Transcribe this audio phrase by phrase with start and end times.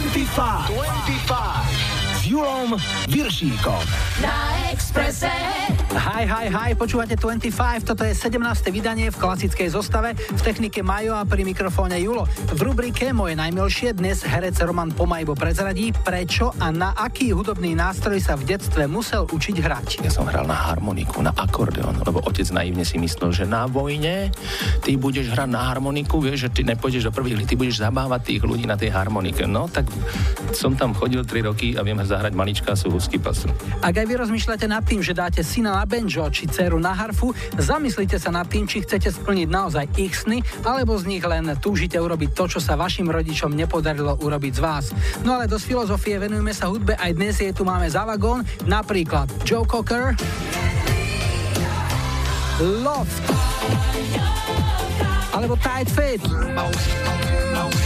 [0.00, 0.66] 25.
[0.68, 1.38] 25.
[2.18, 2.74] S Julom
[3.08, 3.82] Viršíkom.
[4.22, 5.30] Na Expresse.
[5.94, 7.54] Hi, hi, hi, počúvate 25,
[7.86, 8.42] toto je 17.
[8.74, 12.26] vydanie v klasickej zostave, v technike Majo a pri mikrofóne Julo.
[12.50, 18.18] V rubrike Moje najmilšie dnes herec Roman Pomajbo prezradí, prečo a na aký hudobný nástroj
[18.18, 20.02] sa v detstve musel učiť hrať.
[20.02, 24.34] Ja som hral na harmoniku, na akordeon, lebo otec naivne si myslel, že na vojne
[24.82, 28.42] ty budeš hrať na harmoniku, vieš, že ty nepôjdeš do prvých, ty budeš zabávať tých
[28.42, 29.46] ľudí na tej harmonike.
[29.46, 29.86] No tak
[30.50, 33.46] som tam chodil 3 roky a viem zahrať maličká sú husky pasu.
[33.78, 37.32] Ak aj vy rozmýšľate nad tým, že dáte syna na banjo či dceru na harfu,
[37.56, 41.96] zamyslite sa nad tým, či chcete splniť naozaj ich sny, alebo z nich len túžite
[42.00, 44.84] urobiť to, čo sa vašim rodičom nepodarilo urobiť z vás.
[45.22, 49.30] No ale dosť filozofie venujeme sa hudbe, aj dnes je tu máme za vagón, napríklad
[49.46, 50.16] Joe Cocker,
[52.82, 53.24] Loft,
[55.34, 56.22] alebo Tight Fit.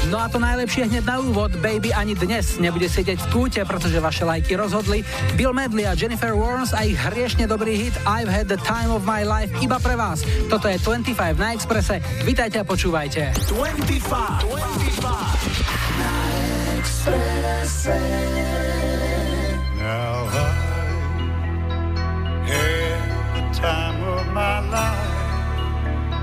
[0.08, 4.00] No a to najlepšie hneď na úvod, baby ani dnes nebude sedieť v kúte, pretože
[4.00, 5.04] vaše lajky rozhodli.
[5.36, 9.04] Bill Medley a Jennifer Warnes a ich hriešne dobrý hit I've had the time of
[9.04, 10.24] my life iba pre vás.
[10.48, 12.00] Toto je 25 na Exprese.
[12.24, 13.36] Vítajte a počúvajte.
[13.52, 15.76] 25, 25.
[19.76, 20.48] Na
[23.58, 25.10] time of my life.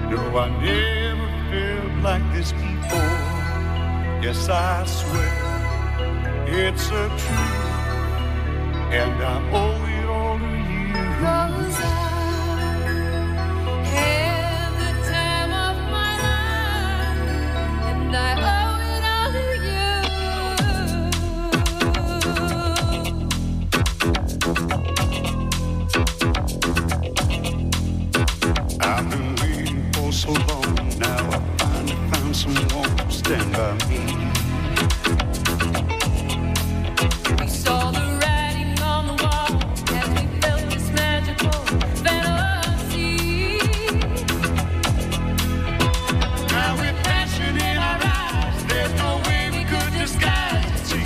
[0.09, 3.34] No, I never felt like this before.
[4.21, 5.33] Yes, I swear
[6.47, 7.91] it's a truth,
[8.91, 10.93] and I owe it all to you.
[11.21, 11.85] Cause I
[13.93, 18.44] had the time of my life, and I
[33.27, 33.31] We
[37.47, 39.49] saw the writing on the wall
[39.97, 41.59] as we felt this magical
[42.03, 43.57] fantasy.
[46.53, 51.01] Now with passion in our eyes, there's no way we could disguise the.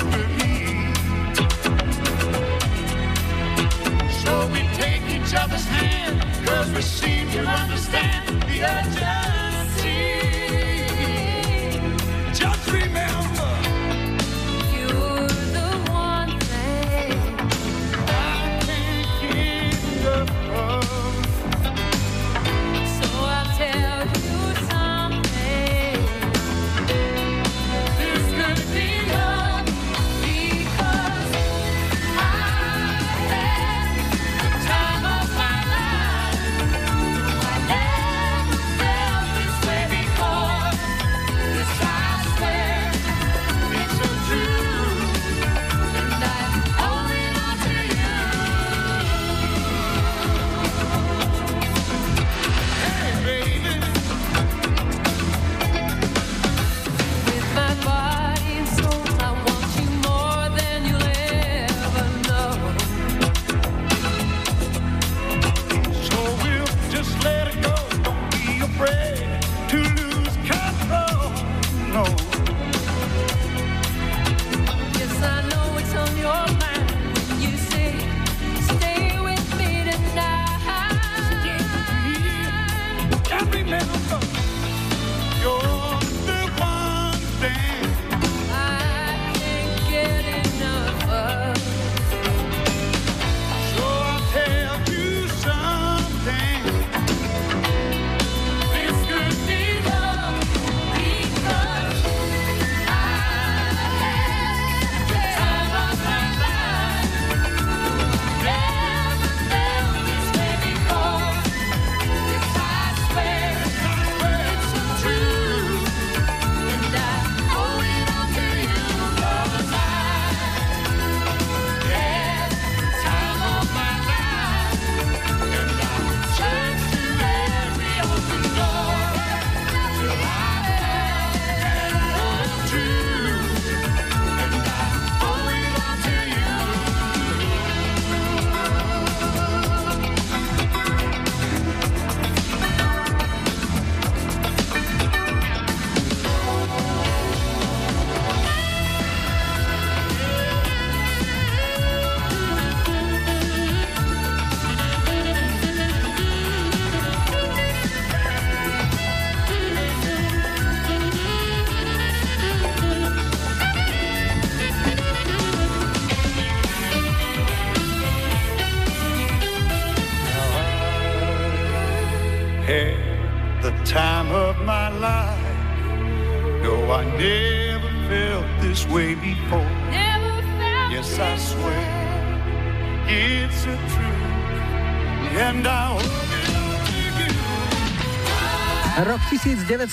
[4.23, 5.65] So we take each other's
[6.75, 9.18] we seem to understand the urge.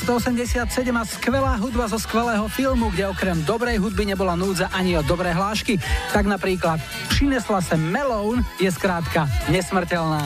[0.07, 5.03] 1987 a skvelá hudba zo skvelého filmu, kde okrem dobrej hudby nebola núdza ani o
[5.03, 5.83] dobré hlášky.
[6.15, 6.79] Tak napríklad
[7.11, 10.23] Přinesla sem Melón je skrátka nesmrteľná.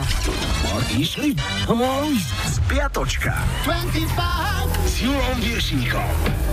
[0.93, 1.33] Išli?
[2.53, 3.33] Spiatočka.
[3.65, 5.39] 25 s Julom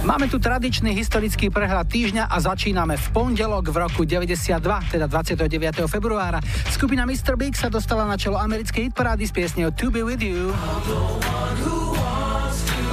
[0.08, 5.84] Máme tu tradičný historický prehľad týždňa a začíname v pondelok v roku 92, teda 29.
[5.92, 6.40] februára.
[6.72, 7.36] Skupina Mr.
[7.36, 10.56] Big sa dostala na čelo americkej hitparády s piesňou To Be With You.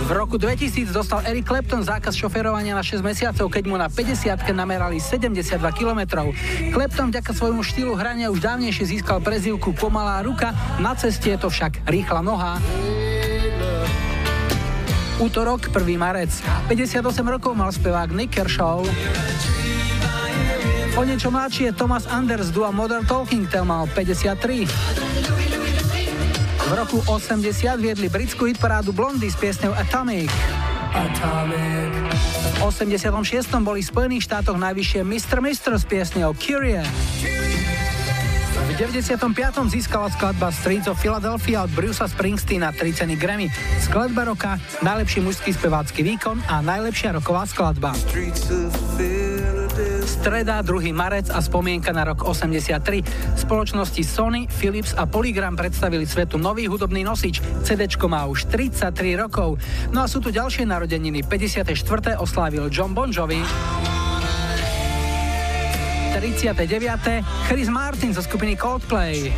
[0.04, 4.36] V roku 2000 dostal Eric Clapton zákaz šoferovania na 6 mesiacov, keď mu na 50
[4.52, 6.28] namerali 72 km.
[6.76, 11.48] Clapton vďaka svojmu štýlu hrania už dávnejšie získal prezivku Pomalá ruka, na ceste je to
[11.48, 12.60] však rýchla noha.
[15.24, 15.96] Útorok, 1.
[15.96, 16.36] marec.
[16.68, 18.84] 58 rokov mal spevák Nick Kershaw.
[20.94, 25.13] O niečo mladšie je Thomas Anders, dua Modern Talking, ten mal 53.
[26.74, 30.26] V roku 80 viedli britskú hitparádu Blondy s piesňou Atomic.
[30.90, 31.94] Atomic.
[32.58, 33.14] V 86.
[33.62, 35.38] boli v Spojených štátoch najvyššie Mr.
[35.38, 35.78] Mr.
[35.78, 36.90] s piesňou Curious.
[38.58, 39.22] V 95.
[39.70, 43.46] získala skladba Streets of Philadelphia od Brucea Springsteena 3 ceny Grammy.
[43.78, 47.94] Skladba roka, najlepší mužský spevácky výkon a najlepšia roková skladba.
[50.14, 50.94] Streda, 2.
[50.94, 53.02] marec a spomienka na rok 83.
[53.34, 57.42] Spoločnosti Sony, Philips a Polygram predstavili svetu nový hudobný nosič.
[57.66, 59.58] CD má už 33 rokov.
[59.90, 61.26] No a sú tu ďalšie narodeniny.
[61.26, 61.74] 54.
[62.22, 63.42] oslávil John Bon Jovi.
[66.14, 67.50] 39.
[67.50, 69.34] Chris Martin zo skupiny Coldplay.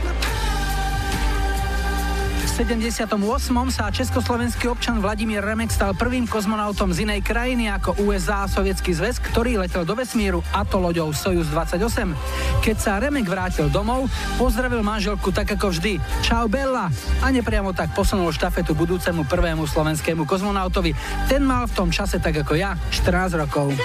[2.57, 3.21] 78.
[3.69, 8.97] sa československý občan Vladimír Remek stal prvým kozmonautom z inej krajiny ako USA a Sovietský
[8.97, 12.17] zväz, ktorý letel do vesmíru a to loďou Sojus 28.
[12.65, 14.09] Keď sa Remek vrátil domov,
[14.41, 16.01] pozdravil manželku tak ako vždy.
[16.25, 16.89] Čau Bella!
[17.21, 20.97] A nepriamo tak posunul štafetu budúcemu prvému slovenskému kozmonautovi.
[21.29, 23.77] Ten mal v tom čase tak ako ja 14 rokov.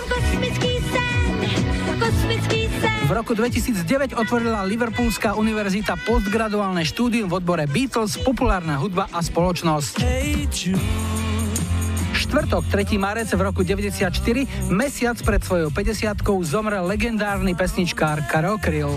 [3.11, 9.99] V roku 2009 otvorila Liverpoolská univerzita postgraduálne štúdium v odbore Beatles, populárna hudba a spoločnosť.
[12.15, 12.95] Štvrtok, 3.
[12.95, 14.15] marec v roku 94,
[14.71, 18.95] mesiac pred svojou 50 zomrel legendárny pesničkár Karel Kryl.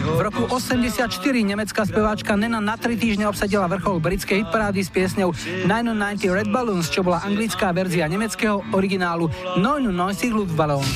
[0.00, 1.12] V roku 84
[1.44, 5.36] nemecká speváčka Nena na tri týždne obsadila vrchol britskej hitparády s piesňou
[5.68, 9.28] 990 Red Balloons, čo bola anglická verzia nemeckého originálu
[9.60, 10.88] 99 Luftballon.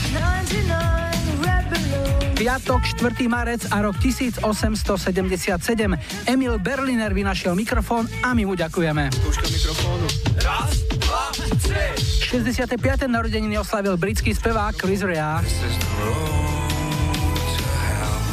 [2.45, 3.25] Piatok, 4.
[3.25, 5.97] marec a rok 1877.
[6.29, 9.09] Emil Berliner vynašiel mikrofón a my mu ďakujeme.
[12.29, 13.09] 65.
[13.09, 15.41] narodeniny oslavil britský spevák Chris Rea.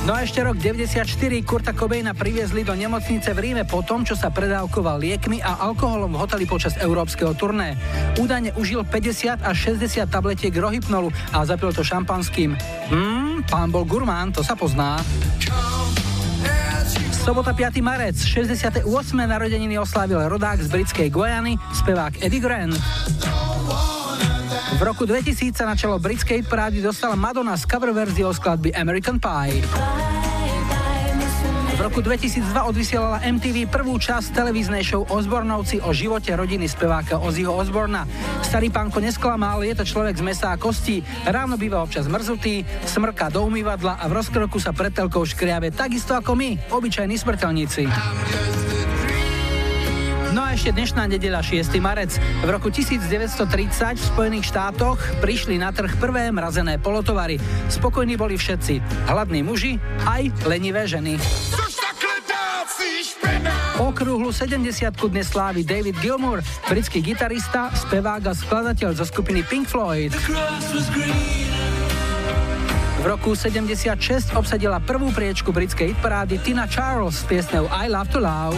[0.01, 1.05] No a ešte rok 94
[1.45, 6.17] Kurta Cobaina priviezli do nemocnice v Ríme po tom, čo sa predávkoval liekmi a alkoholom
[6.17, 7.77] v hoteli počas európskeho turné.
[8.17, 12.57] Údajne užil 50 až 60 tabletiek rohypnolu a zapil to šampanským.
[12.89, 14.97] Hmm, pán bol gurmán, to sa pozná.
[17.21, 17.77] Sobota 5.
[17.85, 18.81] marec, 68.
[19.13, 22.73] narodeniny oslávil rodák z britskej Guajany, spevák Eddie Grant.
[24.81, 29.21] V roku 2000 sa na čelo britskej parády dostala Madonna s cover verziou skladby American
[29.21, 29.61] Pie.
[31.77, 37.53] V roku 2002 odvysielala MTV prvú časť televíznej show Osbornovci o živote rodiny speváka Ozzyho
[37.53, 38.09] Osborna.
[38.41, 43.29] Starý pánko nesklamal, je to človek z mesa a kostí, ráno býva občas mrzutý, smrká
[43.29, 47.85] do umývadla a v rozkroku sa pred telkou škriave takisto ako my, obyčajní smrteľníci.
[50.31, 51.75] No a ešte dnešná nedeľa 6.
[51.83, 52.15] marec.
[52.15, 57.35] V roku 1930 v Spojených štátoch prišli na trh prvé mrazené polotovary.
[57.67, 58.79] Spokojní boli všetci.
[59.11, 59.75] Hladní muži,
[60.07, 61.19] aj lenivé ženy.
[63.83, 64.71] Okrúhlu 70
[65.11, 66.39] dnes slávi David Gilmour,
[66.71, 70.15] britský gitarista, spevák a skladateľ zo skupiny Pink Floyd.
[73.01, 78.19] V roku 76 obsadila prvú priečku britskej hitparády Tina Charles s piesňou I Love to
[78.23, 78.55] Love.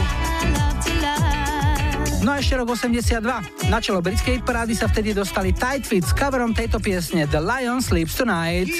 [2.23, 3.19] No a ešte rok 82.
[3.67, 7.83] Na čelo britskej parády sa vtedy dostali Tight Fit s coverom tejto piesne The Lion
[7.83, 8.71] Sleeps Tonight.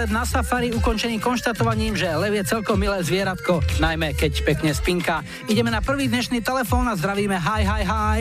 [0.00, 5.20] Výlet na safari, ukončený konštatovaním, že lev je celkom milé zvieratko, najmä keď pekne spinka.
[5.44, 8.20] Ideme na prvý dnešný telefón a zdravíme hi, hi, hi.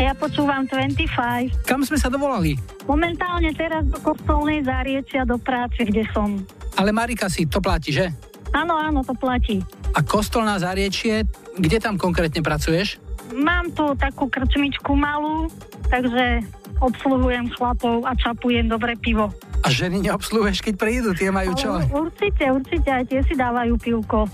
[0.00, 1.68] Ja počúvam 25.
[1.68, 2.56] Kam sme sa dovolali?
[2.88, 6.40] Momentálne teraz do kostolnej záriečia do práce, kde som.
[6.80, 8.08] Ale Marika si to platí, že?
[8.56, 9.60] Áno, áno, to platí.
[9.92, 11.28] A kostolná záriečie,
[11.60, 12.96] kde tam konkrétne pracuješ?
[13.36, 15.52] Mám tu takú krčmičku malú,
[15.92, 16.40] takže
[16.80, 19.28] obsluhujem chlapov a čapujem dobré pivo.
[19.68, 21.76] A ženy neobsluhuješ, keď prídu, tie majú čo?
[21.92, 24.24] Určite, určite, aj tie si dávajú pivko.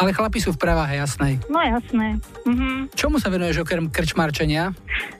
[0.00, 1.36] Ale chlapi sú v prevahe, jasnej.
[1.52, 2.16] No jasné.
[2.48, 2.96] Mhm.
[2.96, 4.72] Čomu sa venuješ okrem krčmarčenia?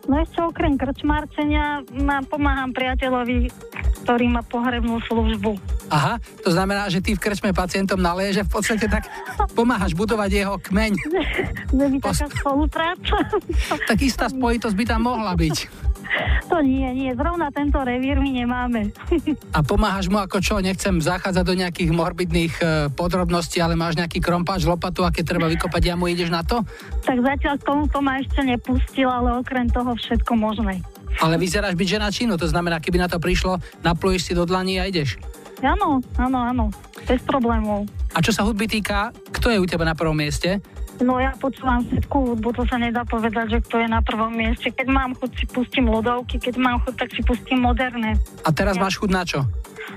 [0.09, 1.85] No ešte okrem krčmarčenia
[2.33, 3.53] pomáham priateľovi,
[4.09, 5.61] ktorý má pohrebnú službu.
[5.93, 9.05] Aha, to znamená, že ty v krčme pacientom naleje, že v podstate tak
[9.59, 10.93] pomáhaš budovať jeho kmeň.
[11.69, 13.17] Že taká spolupráca.
[13.91, 15.57] tak istá spojitosť by tam mohla byť.
[16.49, 18.81] To nie, nie, zrovna tento revír my nemáme.
[19.57, 20.57] A pomáhaš mu ako čo?
[20.65, 25.47] Nechcem zachádzať do nejakých morbidných e, podrobností, ale máš nejaký krompáč, lopatu a keď treba
[25.53, 26.65] vykopať jamu, ideš na to?
[27.05, 30.81] Tak zatiaľ k tomuto ma ešte nepustil, ale okrem toho všetko možné.
[31.21, 34.81] Ale vyzeráš byť žena činu, to znamená, keby na to prišlo, napluješ si do dlaní
[34.81, 35.21] a ideš.
[35.59, 36.65] Áno, áno, áno,
[37.03, 37.89] bez problémov.
[38.15, 40.63] A čo sa hudby týka, kto je u teba na prvom mieste?
[40.99, 44.75] No ja počúvam všetku hudbu, to sa nedá povedať, že kto je na prvom mieste.
[44.75, 48.19] Keď mám chuť, si pustím ľudovky, keď mám chuť, tak si pustím moderné.
[48.43, 48.83] A teraz ja.
[48.83, 49.47] máš chuť na čo?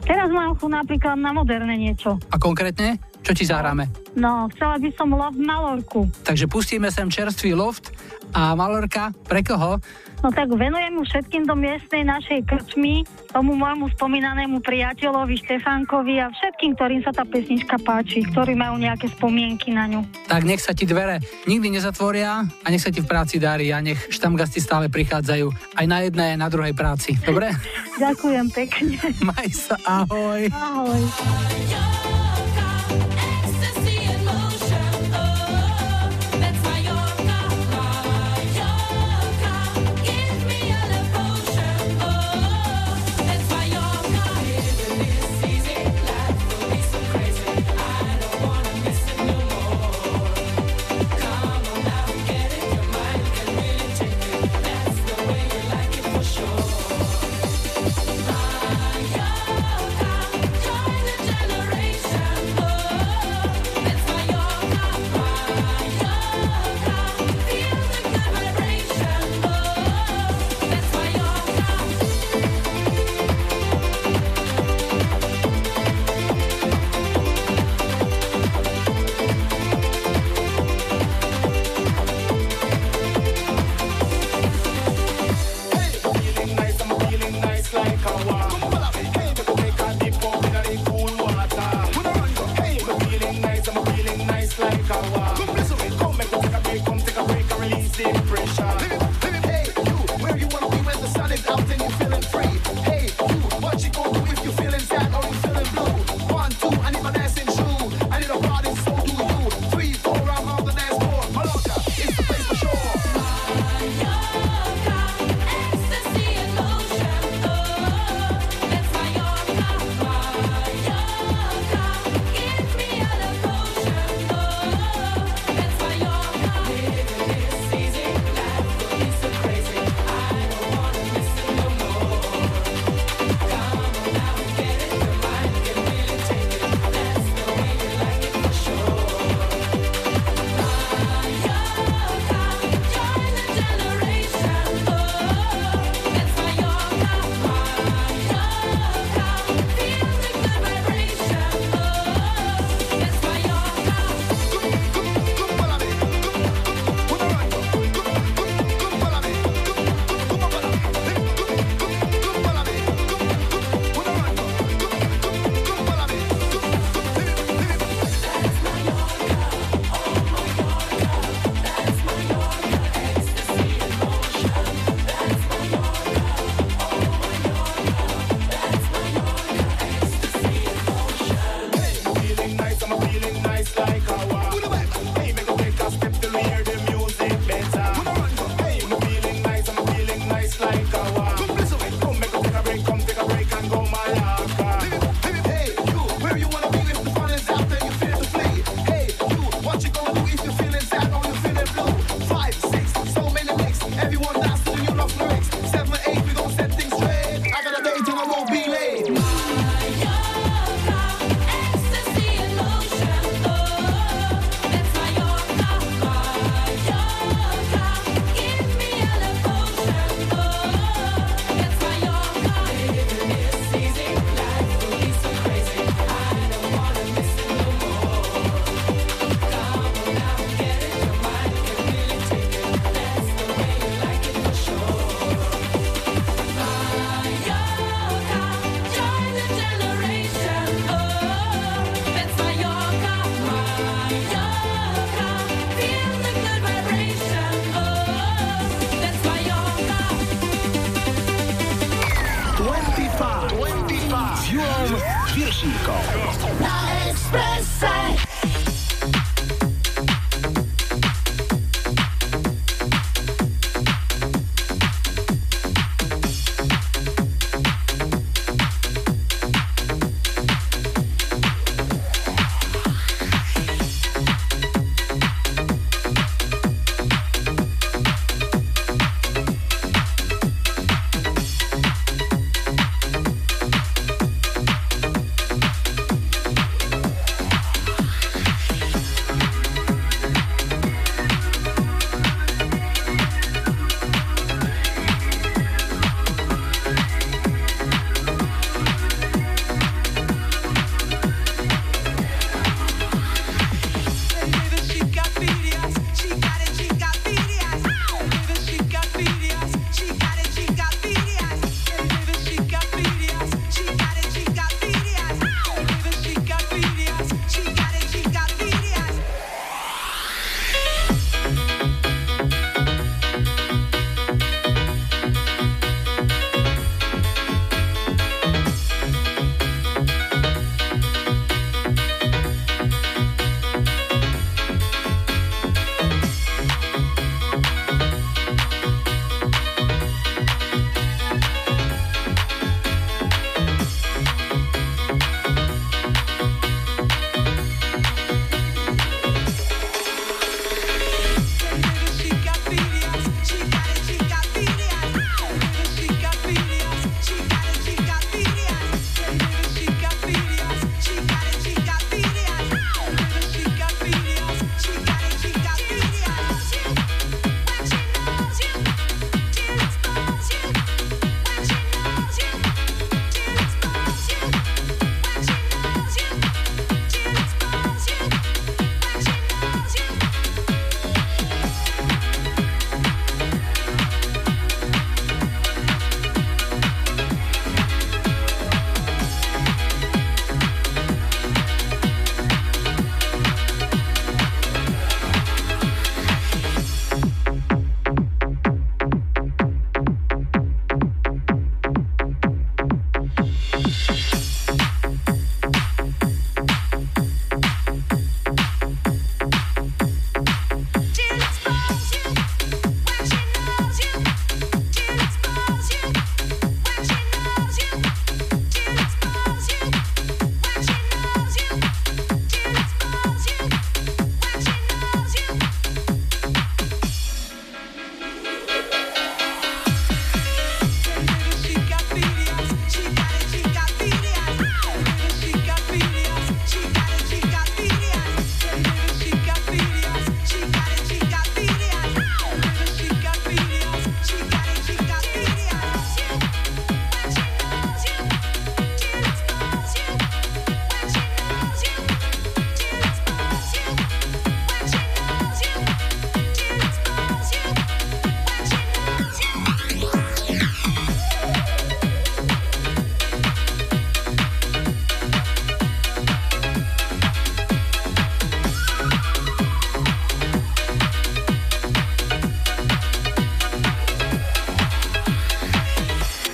[0.06, 2.22] Teraz mám chuť napríklad na moderné niečo.
[2.30, 3.02] A konkrétne?
[3.22, 3.86] Čo ti zahráme?
[4.18, 6.10] No, chcela by som loft Malorku.
[6.26, 7.94] Takže pustíme sem čerstvý loft
[8.34, 9.78] a Malorka, pre koho?
[10.22, 13.02] No tak venujem mu všetkým do miestnej našej krčmy,
[13.34, 19.10] tomu môjmu spomínanému priateľovi Štefánkovi a všetkým, ktorým sa tá pesnička páči, ktorí majú nejaké
[19.18, 20.06] spomienky na ňu.
[20.30, 23.82] Tak nech sa ti dvere nikdy nezatvoria a nech sa ti v práci darí a
[23.82, 25.50] nech štamgasty stále prichádzajú
[25.82, 27.18] aj na jednej, aj na druhej práci.
[27.26, 27.50] Dobre?
[28.04, 29.02] Ďakujem pekne.
[29.26, 30.46] Maj sa, ahoj.
[30.54, 31.02] Ahoj.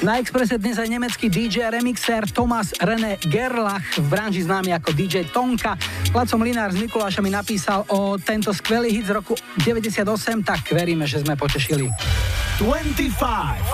[0.07, 4.95] Na Expresse dnes aj nemecký DJ a remixer Thomas René Gerlach, v branži známy ako
[4.95, 5.75] DJ Tonka.
[6.15, 10.07] Laco Mlinár z Mikuláša mi napísal o tento skvelý hit z roku 98,
[10.47, 11.91] tak veríme, že sme potešili.
[12.57, 13.13] 25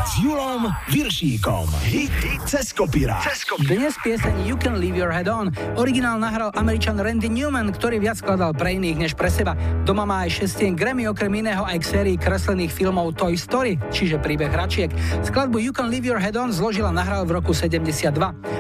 [0.03, 1.71] s Julom Viršíkom.
[1.87, 3.23] Hit, hit cez kopírák.
[3.63, 5.47] Dnes pieseň You Can Leave Your Head On.
[5.79, 9.55] Originál nahral američan Randy Newman, ktorý viac skladal pre iných než pre seba.
[9.87, 14.19] Doma má aj šestien Grammy, okrem iného aj k sérii kreslených filmov Toy Story, čiže
[14.19, 14.91] príbeh hračiek.
[15.23, 18.11] Skladbu You Can Leave Your Head On zložila nahral v roku 72.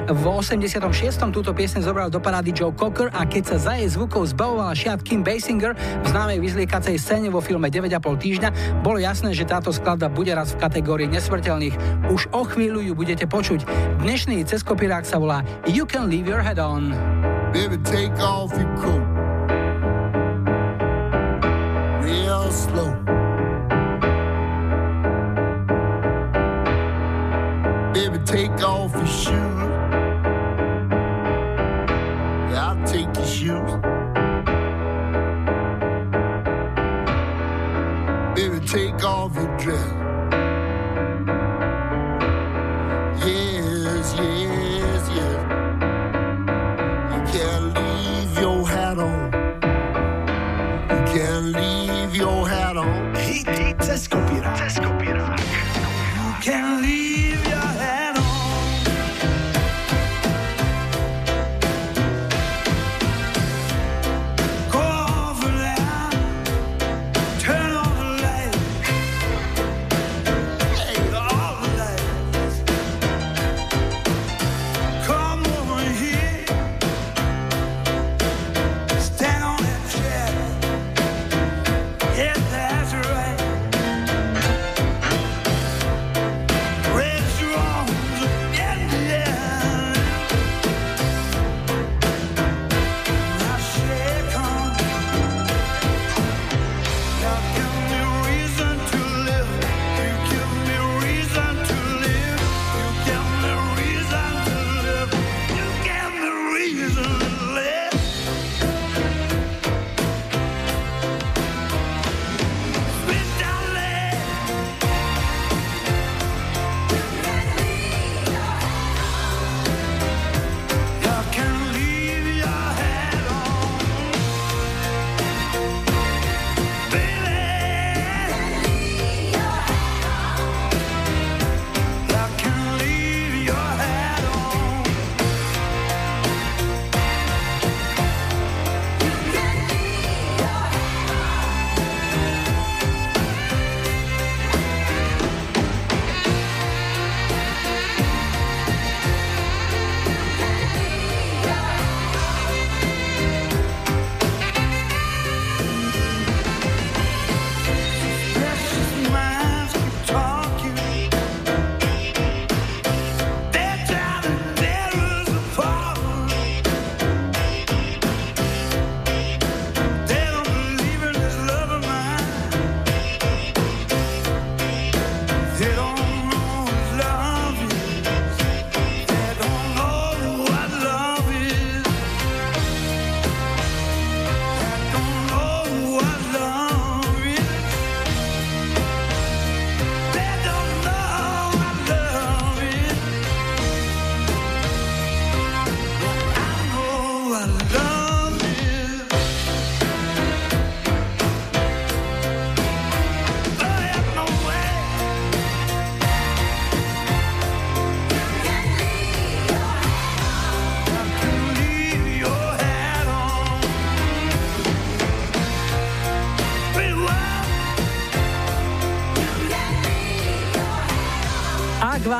[0.03, 0.83] V 86.
[1.31, 4.99] túto pieseň zobral do parády Joe Cocker a keď sa za jej zvukov zbavovala šiat
[4.99, 8.49] Kim Basinger v známej vyzliekacej scéne vo filme 9,5 týždňa,
[8.83, 12.03] bolo jasné, že táto skladba bude raz v kategórii nesmrteľných.
[12.11, 13.63] Už o chvíľu ju budete počuť.
[14.03, 15.39] Dnešný cez kopirák sa volá
[15.71, 16.91] You Can Leave Your Head On.
[17.55, 19.07] Baby, take off your coat.
[22.03, 22.91] Real slow.
[27.95, 29.62] Baby, take off your shoes.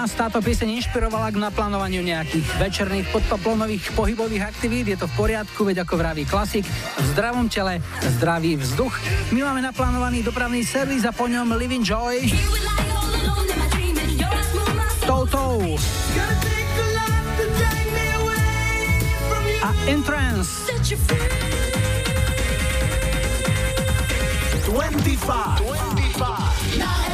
[0.03, 5.63] Vás táto pieseň inšpirovala k naplánovaniu nejakých večerných podpaplonových pohybových aktivít, je to v poriadku,
[5.63, 6.67] veď ako vraví klasik,
[6.99, 7.79] v zdravom tele
[8.19, 8.91] zdravý vzduch.
[9.31, 12.19] My máme naplánovaný dopravný servis a po ňom Living Joy.
[15.07, 15.63] Toto.
[19.63, 20.67] A Entrance.
[24.67, 24.67] 25.
[24.67, 27.12] 25.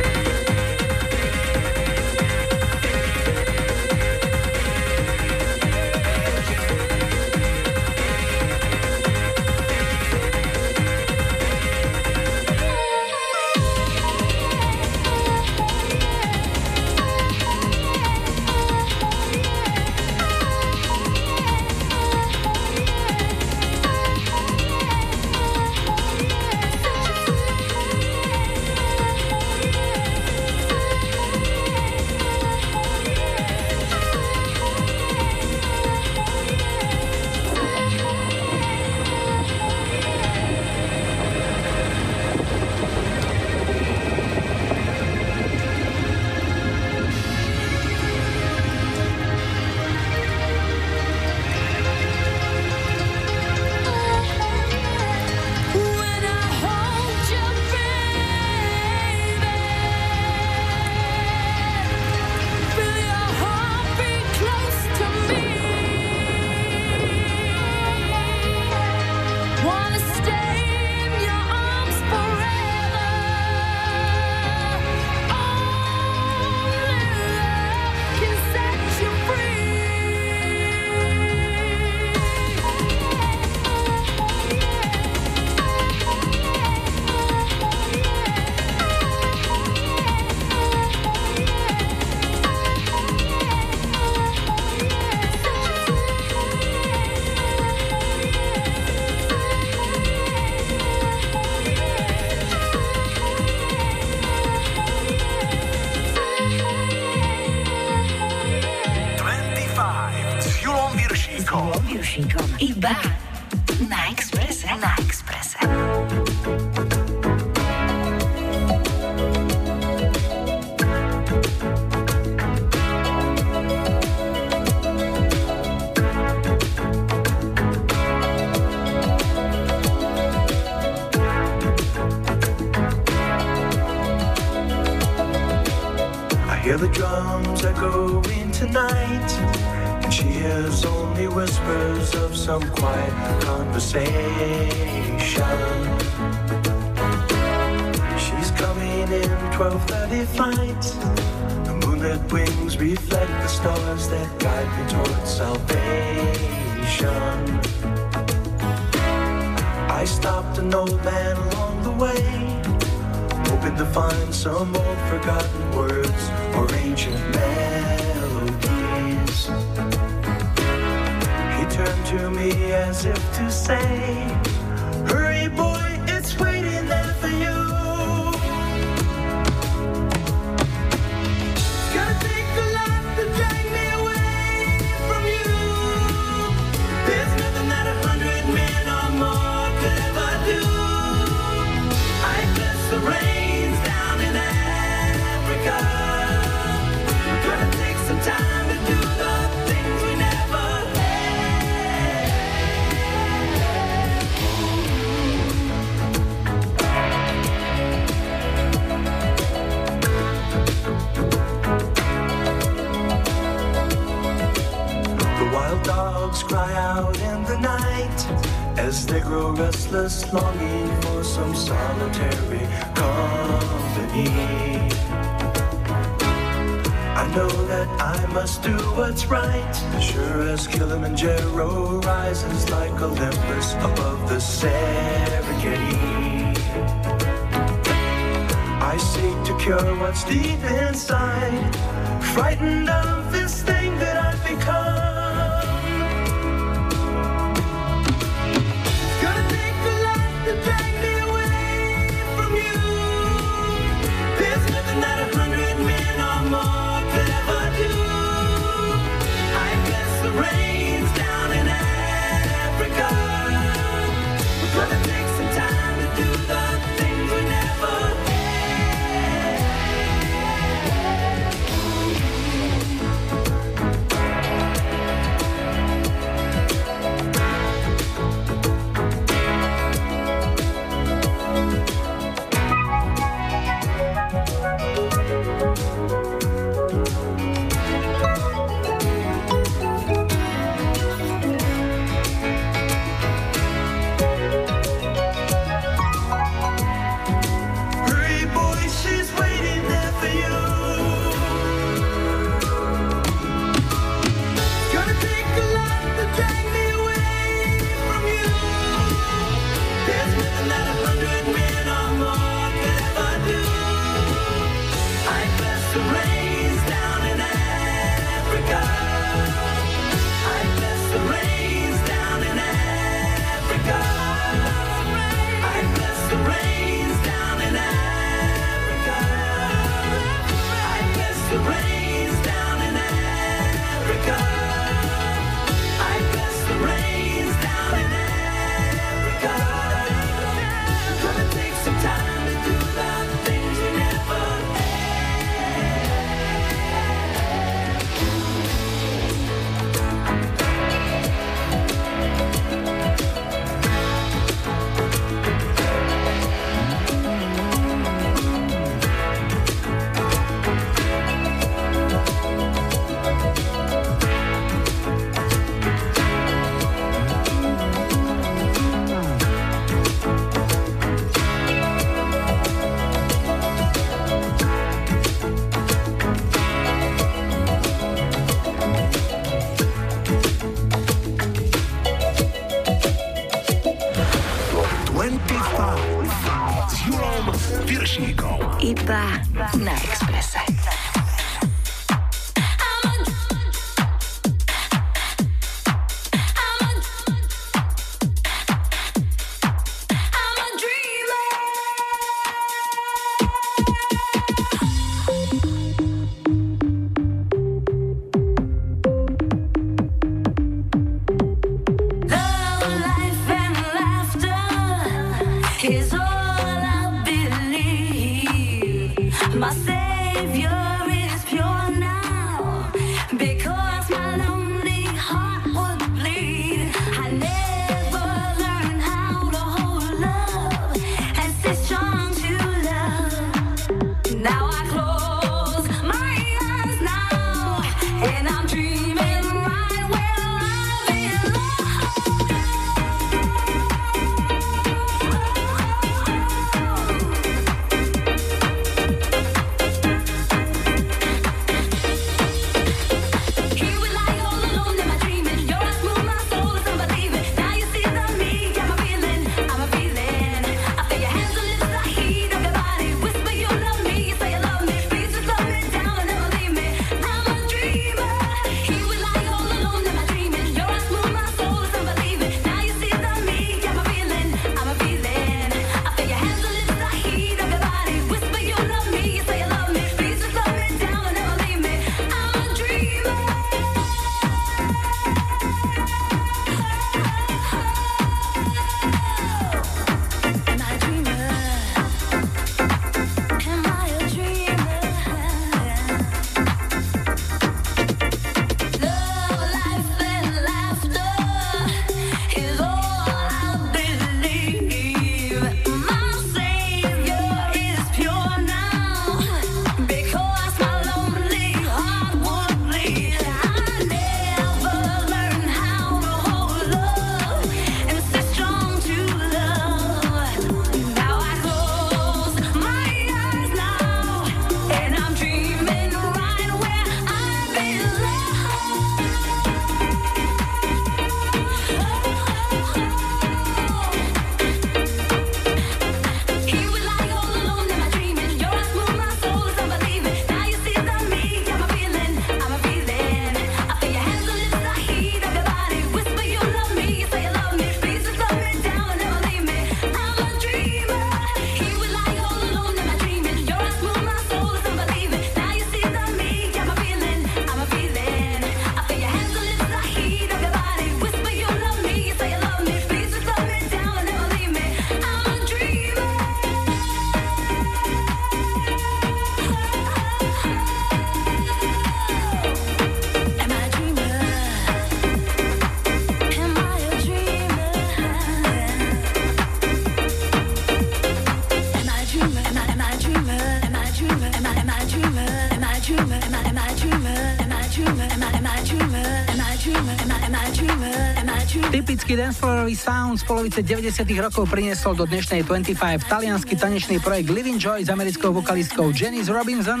[592.88, 598.00] dancefloorový sound z polovice 90 rokov priniesol do dnešnej 25 talianský tanečný projekt Living Joy
[598.04, 600.00] s americkou vokalistkou Janice Robinson.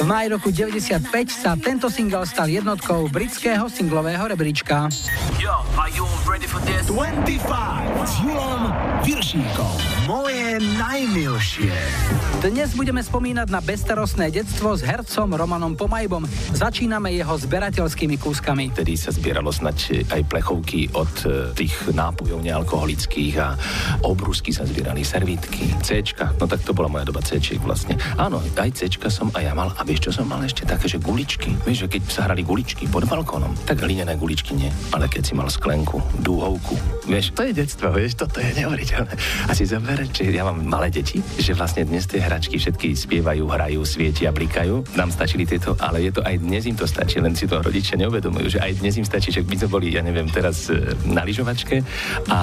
[0.00, 4.88] V máji roku 95 sa tento single stal jednotkou britského singlového rebríčka.
[5.36, 6.88] Yo, are you ready for this?
[6.88, 7.44] 25
[8.08, 8.72] s Julom
[9.04, 9.91] Viršíkom.
[10.52, 11.72] Moje najmilšie.
[12.44, 16.28] Dnes budeme spomínať na bestarostné detstvo s hercom Romanom Pomajbom.
[16.52, 18.68] Začíname jeho zberateľskými kúskami.
[18.68, 23.56] Vtedy sa zbieralo snať aj plechovky od e, tých nápojov nealkoholických a
[24.04, 27.96] obrusky sa zbierali, servítky, Cčka, no tak to bola moja doba Cčiek vlastne.
[28.20, 31.00] Áno, aj Cčka som aj ja mal a vieš čo som mal ešte také, že
[31.00, 31.56] guličky.
[31.64, 35.32] Vieš, že keď sa hrali guličky pod balkónom, tak hlinené guličky nie, ale keď si
[35.32, 39.14] mal sklenku, dúhovku, vieš, to je detstvo, vieš, toto je neuveriteľné.
[39.48, 43.44] A si zober, že ja mám malé deti, že vlastne dnes tie hračky všetky spievajú,
[43.50, 44.86] hrajú, svietia, blikajú.
[44.94, 47.98] Nám stačili tieto, ale je to aj dnes im to stačí, len si to rodičia
[47.98, 51.26] neuvedomujú, že aj dnes im stačí, že my sme boli, ja neviem, teraz e, na
[51.26, 51.82] lyžovačke
[52.30, 52.38] a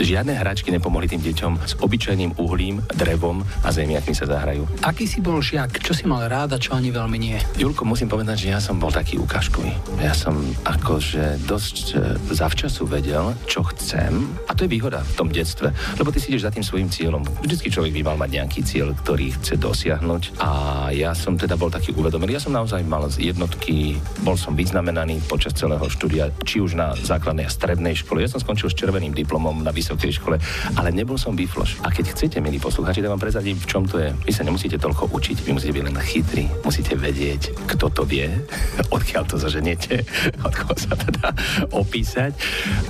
[0.00, 4.64] žiadne hračky nepomohli tým deťom s obyčajným uhlím, drevom a zemiakmi sa zahrajú.
[4.86, 5.82] Aký si bol žiak?
[5.82, 7.36] Čo si mal rád a čo ani veľmi nie?
[7.58, 9.72] Julko, musím povedať, že ja som bol taký ukážkový.
[10.00, 11.94] Ja som akože dosť e,
[12.32, 16.46] zavčasu vedel, čo chcem a to je výhoda v tom detstve, lebo ty si ideš
[16.46, 17.26] za tým svojim cieľom.
[17.42, 20.50] Vždycky človek by mal mať nejaký cieľ, ktorý chce dosiahnuť a
[20.94, 22.38] ja som teda bol taký uvedomený.
[22.38, 26.94] Ja som naozaj mal z jednotky, bol som vyznamenaný počas celého štúdia, či už na
[26.94, 28.22] základnej a strednej škole.
[28.22, 30.36] Ja som skončil s červeným diplomom na vysokej škole,
[30.76, 31.82] ale nebol som bifloš.
[31.82, 34.12] A keď chcete, milí poslucháči, tak vám prezadím, v čom to je.
[34.26, 38.28] Vy sa nemusíte toľko učiť, vy musíte byť len chytrí, musíte vedieť, kto to vie,
[38.96, 40.04] odkiaľ to zaženiete,
[40.46, 41.30] od koho sa to dá
[41.72, 42.32] opísať.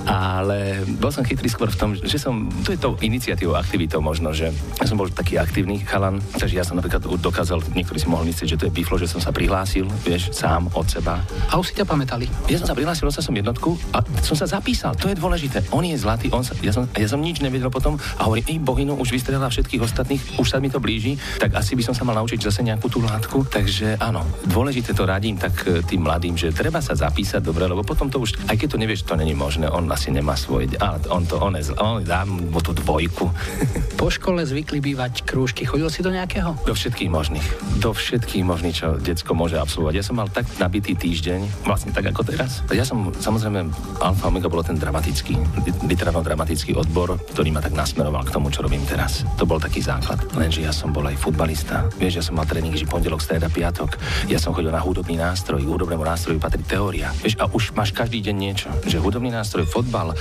[0.05, 4.33] Ale bol som chytrý skôr v tom, že som, to je tou iniciatívou, aktivitou možno,
[4.35, 8.31] že ja som bol taký aktívny chalan, takže ja som napríklad dokázal, niektorí si mohli
[8.33, 11.21] myslieť, že to je biflo, že som sa prihlásil, vieš, sám od seba.
[11.51, 12.25] A už si ťa pamätali.
[12.49, 14.97] Ja som sa prihlásil, dostal som jednotku a som sa zapísal.
[14.99, 15.63] To je dôležité.
[15.71, 18.57] On je zlatý, on sa, ja, som, ja som nič nevedel potom a hovorím, ej
[18.59, 22.03] bohinu, už vystrelila všetkých ostatných, už sa mi to blíži, tak asi by som sa
[22.07, 23.45] mal naučiť zase nejakú tú látku.
[23.45, 27.83] Takže áno, dôležité to radím tak e, tým mladým, že treba sa zapísať dobre, lebo
[27.85, 30.97] potom to už, aj keď to nevieš, to není možné, on asi nemá svoj, ale
[31.13, 33.29] on to, on, je, on dá mu tú dvojku.
[34.01, 35.61] Po škole zvykli bývať krúžky.
[35.61, 36.57] Chodil si do nejakého?
[36.65, 37.45] Do všetkých možných.
[37.77, 39.93] Do všetkých možných, čo decko môže absolvovať.
[40.01, 42.65] Ja som mal tak nabitý týždeň, vlastne tak ako teraz.
[42.73, 43.69] Ja som, samozrejme,
[44.01, 45.37] alfa omega bolo ten dramatický,
[45.85, 49.21] literárno-dramatický odbor, ktorý ma tak nasmeroval k tomu, čo robím teraz.
[49.37, 50.17] To bol taký základ.
[50.33, 51.85] Lenže ja som bol aj futbalista.
[52.01, 54.01] Vieš, ja som mal tréning, že pondelok, streda, piatok.
[54.33, 57.13] Ja som chodil na hudobný nástroj, k hudobnému nástroju patrí teória.
[57.21, 58.73] Vieš, a už máš každý deň niečo.
[58.89, 60.17] Že hudobný nástroj, fotbal,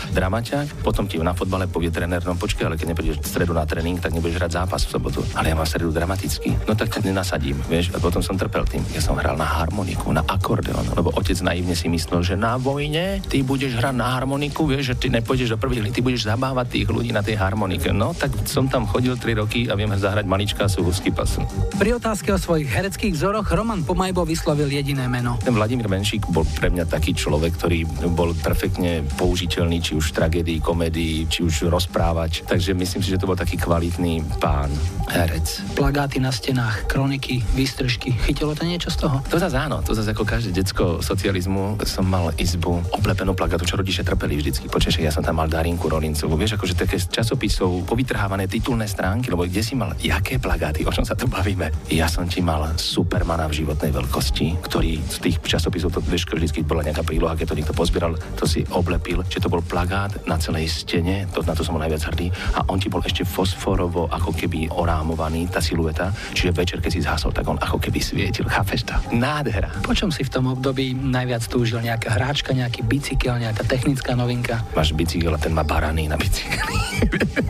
[0.50, 3.62] dramaťák, potom ti na fotbale povie tréner, no počkaj, ale keď neprídeš v stredu na
[3.62, 5.20] tréning, tak nebudeš hrať zápas v sobotu.
[5.38, 6.66] Ale ja mám stredu dramatický.
[6.66, 8.82] No tak ťa nenasadím, vieš, a potom som trpel tým.
[8.90, 13.22] Ja som hral na harmoniku, na akordeon, lebo otec naivne si myslel, že na vojne
[13.22, 16.66] ty budeš hrať na harmoniku, vieš, že ty nepôjdeš do prvých líh, ty budeš zabávať
[16.74, 17.94] tých ľudí na tej harmonike.
[17.94, 21.44] No tak som tam chodil 3 roky a viem zahrať maličká sú husky pasu.
[21.78, 25.38] Pri otázke o svojich hereckých vzoroch Roman Pomajbo vyslovil jediné meno.
[25.42, 30.16] Ten Vladimír Menšík bol pre mňa taký človek, ktorý bol perfektne použiteľný, či už v
[30.16, 32.42] tragédii, komédii, či už rozprávač.
[32.48, 34.72] Takže myslím si, že to bol taký kvalitný pán,
[35.12, 35.62] herec.
[35.76, 38.16] Plagáty na stenách, kroniky, výstržky.
[38.24, 39.20] Chytilo to niečo z toho?
[39.28, 43.76] To zase áno, to zase ako každé decko socializmu som mal izbu oblepenú plagátu, čo
[43.76, 44.66] rodičia trpeli vždycky.
[44.70, 49.28] Počkej, ja som tam mal Darinku Rolincovú, vieš, akože také z časopisov povytrhávané titulné stránky,
[49.28, 51.68] lebo kde si mal, jaké plagáty, o čom sa tu bavíme.
[51.92, 56.62] Ja som ti mal Supermana v životnej veľkosti, ktorý z tých časopisov, to vieš, vždycky
[56.62, 60.38] bola nejaká príloha, keď to niekto pozbieral, to si oblepil, že to bol plagát na
[60.38, 64.06] celej stene, to, na to som bol najviac hrdý, a on ti bol ešte fosforovo
[64.06, 68.46] ako keby orámovaný, tá silueta, čiže večer, keď si zhasol, tak on ako keby svietil,
[68.46, 68.94] chápeš to?
[69.10, 69.74] Nádhera.
[69.82, 71.82] Po čom si v tom období najviac túžil?
[71.82, 74.62] Nejaká hráčka, nejaký bicykel, nejaká technická novinka?
[74.78, 76.78] Máš bicykel a ten má barany na bicykli.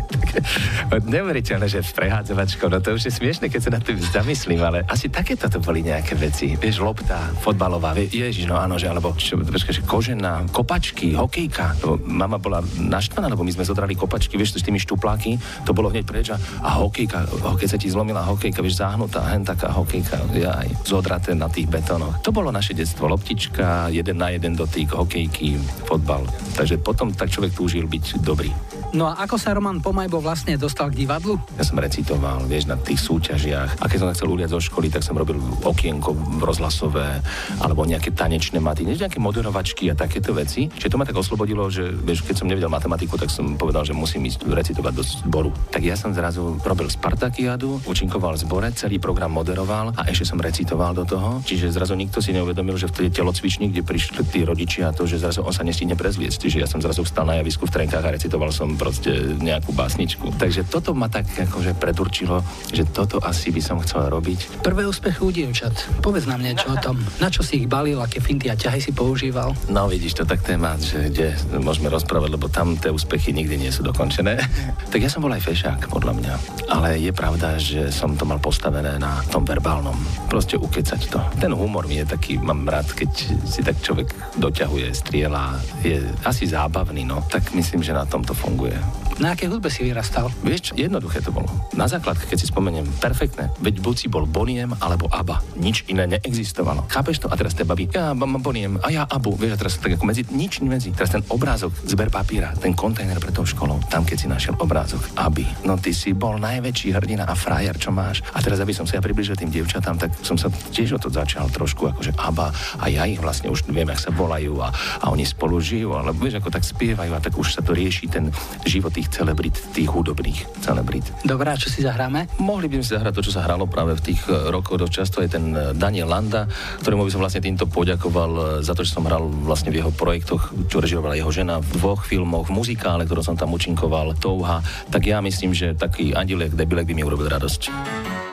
[1.13, 5.11] Neuveriteľné, že prehádzovačko, no to už je smiešne, keď sa na tým zamyslím, ale asi
[5.11, 6.55] takéto to boli nejaké veci.
[6.55, 11.83] Vieš, lopta, fotbalová, vie, ježiš, no áno, že alebo čo, počkaj, že kožená, kopačky, hokejka.
[12.07, 16.05] Mama bola naštvaná, lebo my sme zodrali kopačky, vieš, s tými štupláky, to bolo hneď
[16.07, 20.69] preč a, a hokejka, keď sa ti zlomila hokejka, vieš, zahnutá, hen taká hokejka, jaj,
[20.87, 22.23] zodraté na tých betónoch.
[22.23, 25.57] To bolo naše detstvo, loptička, jeden na jeden dotyk, hokejky,
[25.89, 26.27] fotbal.
[26.55, 28.53] Takže potom tak človek túžil byť dobrý.
[28.91, 31.39] No a ako sa Roman Pomajbo vlastne dostal k divadlu?
[31.55, 33.79] Ja som recitoval, vieš, na tých súťažiach.
[33.79, 37.23] A keď som sa chcel uliať zo školy, tak som robil okienko rozhlasové,
[37.63, 40.67] alebo nejaké tanečné maty, nejaké moderovačky a takéto veci.
[40.67, 43.95] Čiže to ma tak oslobodilo, že vieš, keď som nevedel matematiku, tak som povedal, že
[43.95, 45.51] musím ísť recitovať do zboru.
[45.71, 50.43] Tak ja som zrazu robil Spartakiadu, účinkoval v zbore, celý program moderoval a ešte som
[50.43, 51.39] recitoval do toho.
[51.47, 55.23] Čiže zrazu nikto si neuvedomil, že v tej telocvični, kde prišli tí rodičia, to, že
[55.23, 56.43] zrazu on sa nestihne prezliecť.
[56.43, 60.35] Čiže ja som zrazu vstal na javisku v trenkách a recitoval som proste nejakú básničku.
[60.35, 62.43] Takže toto ma tak akože predurčilo,
[62.75, 64.65] že toto asi by som chcel robiť.
[64.65, 66.03] Prvé úspechy u dievčat.
[66.03, 66.99] Povedz nám niečo o tom.
[67.23, 69.55] Na čo si ich balil, aké finty a ťahy si používal?
[69.69, 73.69] No vidíš, to tak téma, že kde môžeme rozprávať, lebo tam tie úspechy nikdy nie
[73.69, 74.41] sú dokončené.
[74.93, 76.35] tak ja som bol aj fešák, podľa mňa.
[76.73, 79.93] Ale je pravda, že som to mal postavené na tom verbálnom.
[80.33, 81.21] Proste ukecať to.
[81.37, 83.13] Ten humor mi je taký, mám rád, keď
[83.45, 84.09] si tak človek
[84.41, 87.21] doťahuje, strieľa, je asi zábavný, no.
[87.29, 88.73] Tak myslím, že na tom to funguje.
[89.21, 90.33] Na aké hudbe si vyrastal?
[90.41, 91.45] Vieš, jednoduché to bolo.
[91.77, 93.53] Na základke, keď si spomeniem, perfektné.
[93.61, 95.45] Veď buď si bol Boniem alebo Aba.
[95.61, 96.89] Nič iné neexistovalo.
[96.89, 97.27] Chápeš to?
[97.29, 99.37] A teraz tie babi, ja mám Boniem a ja Abu.
[99.37, 100.97] Vieš, a teraz tak ako medzi, nič medzi.
[100.97, 105.05] Teraz ten obrázok, zber papíra, ten kontajner pre tou školou, tam keď si našiel obrázok
[105.21, 105.45] Aby.
[105.69, 108.25] No ty si bol najväčší hrdina a frajer, čo máš.
[108.33, 111.13] A teraz, aby som sa ja približil tým dievčatám, tak som sa tiež o to
[111.13, 114.73] začal trošku, akože Aba a ja ich vlastne už viem, jak sa volajú a,
[115.05, 118.09] a oni spolu žijú, ale vieš, ako tak spievajú a tak už sa to rieši
[118.09, 118.33] ten
[118.65, 121.05] život tých celebrit, tých hudobných celebrit.
[121.27, 122.31] Dobrá, čo si zahráme?
[122.39, 124.95] Mohli by sme si zahrať to, čo sa hralo práve v tých e, rokoch dosť
[124.95, 126.47] často, je ten e, Daniel Landa,
[126.81, 129.91] ktorému by som vlastne týmto poďakoval e, za to, že som hral vlastne v jeho
[129.91, 134.63] projektoch, čo režirovala jeho žena v dvoch filmoch, v muzikále, ktorom som tam účinkoval, Touha,
[134.89, 138.30] tak ja myslím, že taký Andilek Debilek by mi urobil radosť.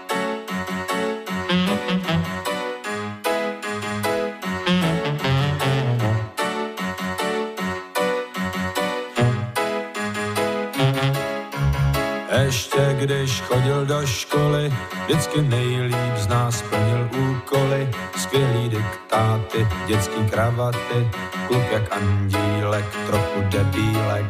[13.77, 14.73] Chodil do školy,
[15.05, 17.89] vždycky nejlíp z nás plnil úkoly.
[18.17, 21.09] Skvělý diktáty, dětský kravaty,
[21.47, 24.25] kluk jak andílek, trochu debílek.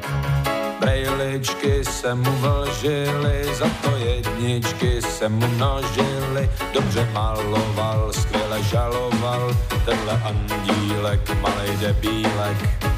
[0.80, 6.50] Brejličky se mu vlžily, za to jedničky se mu množily.
[6.74, 12.97] Dobře maloval, skvěle žaloval, tenhle andílek, malej debílek.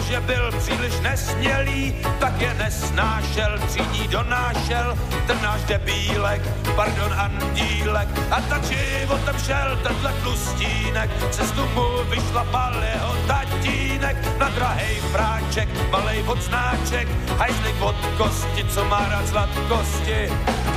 [0.00, 6.42] Že byl příliš nesmělý, tak je nesnášel, třídní donášel, ten náš debílek,
[6.76, 15.00] pardon andílek, a tak životem šel tenhle tlustínek, cestu mu vyšlapal jeho tatínek, na drahej
[15.12, 20.30] fráček, malej odznáček, hajzlik od kosti, co má rád sladkosti,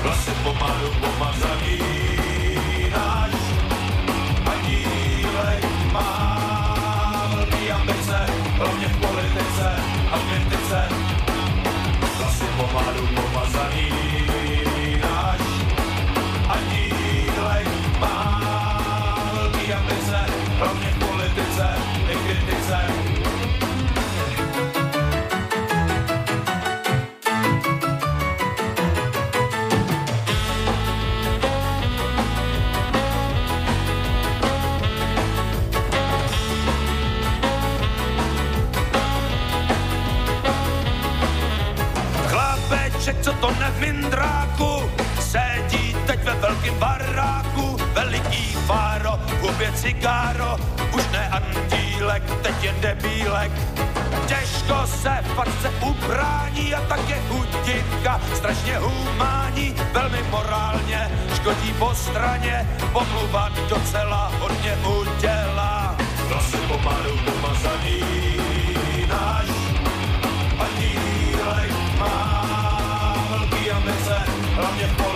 [0.03, 1.79] vlasy pomalu pomazaný,
[2.91, 3.50] náš
[43.41, 44.89] Chlapeček, co to ne v mindráku,
[45.19, 50.57] sedí teď ve velkým baráku, veliký fáro, hubě cigáro,
[50.93, 53.51] už ne andílek, teď jen debílek.
[54.25, 61.95] Těžko se fakt se ubrání a tak je chutinka, strašně humání, velmi morálně, škodí po
[61.95, 65.95] straně, pomluvat docela hodně udělá.
[66.27, 68.03] Vlasy pomalu pomazaný,
[69.09, 69.47] náš
[70.59, 72.40] andílek má
[74.61, 75.10] From your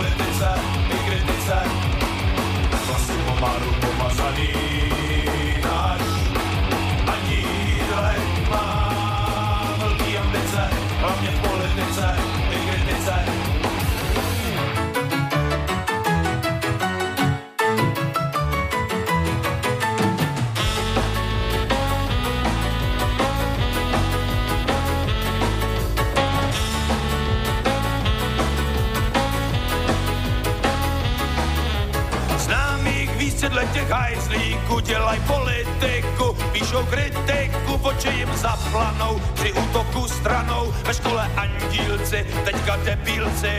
[42.86, 43.54] teďka debílci.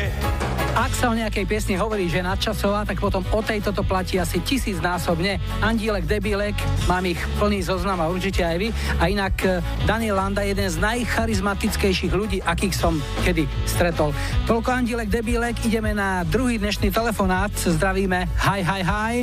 [0.78, 4.40] Ak sa o nejakej piesni hovorí, že nadčasová, tak potom o tejto to platí asi
[4.40, 5.42] tisícnásobne.
[5.60, 6.56] Andílek, Debílek,
[6.88, 8.70] mám ich plný zoznam a určite aj vy.
[9.02, 9.60] A inak eh,
[9.90, 14.14] Daniel Landa je jeden z najcharizmatickejších ľudí, akých som kedy stretol.
[14.46, 17.52] Toľko Andílek, Debílek, ideme na druhý dnešný telefonát.
[17.52, 19.16] Zdravíme, hi, hi, hi.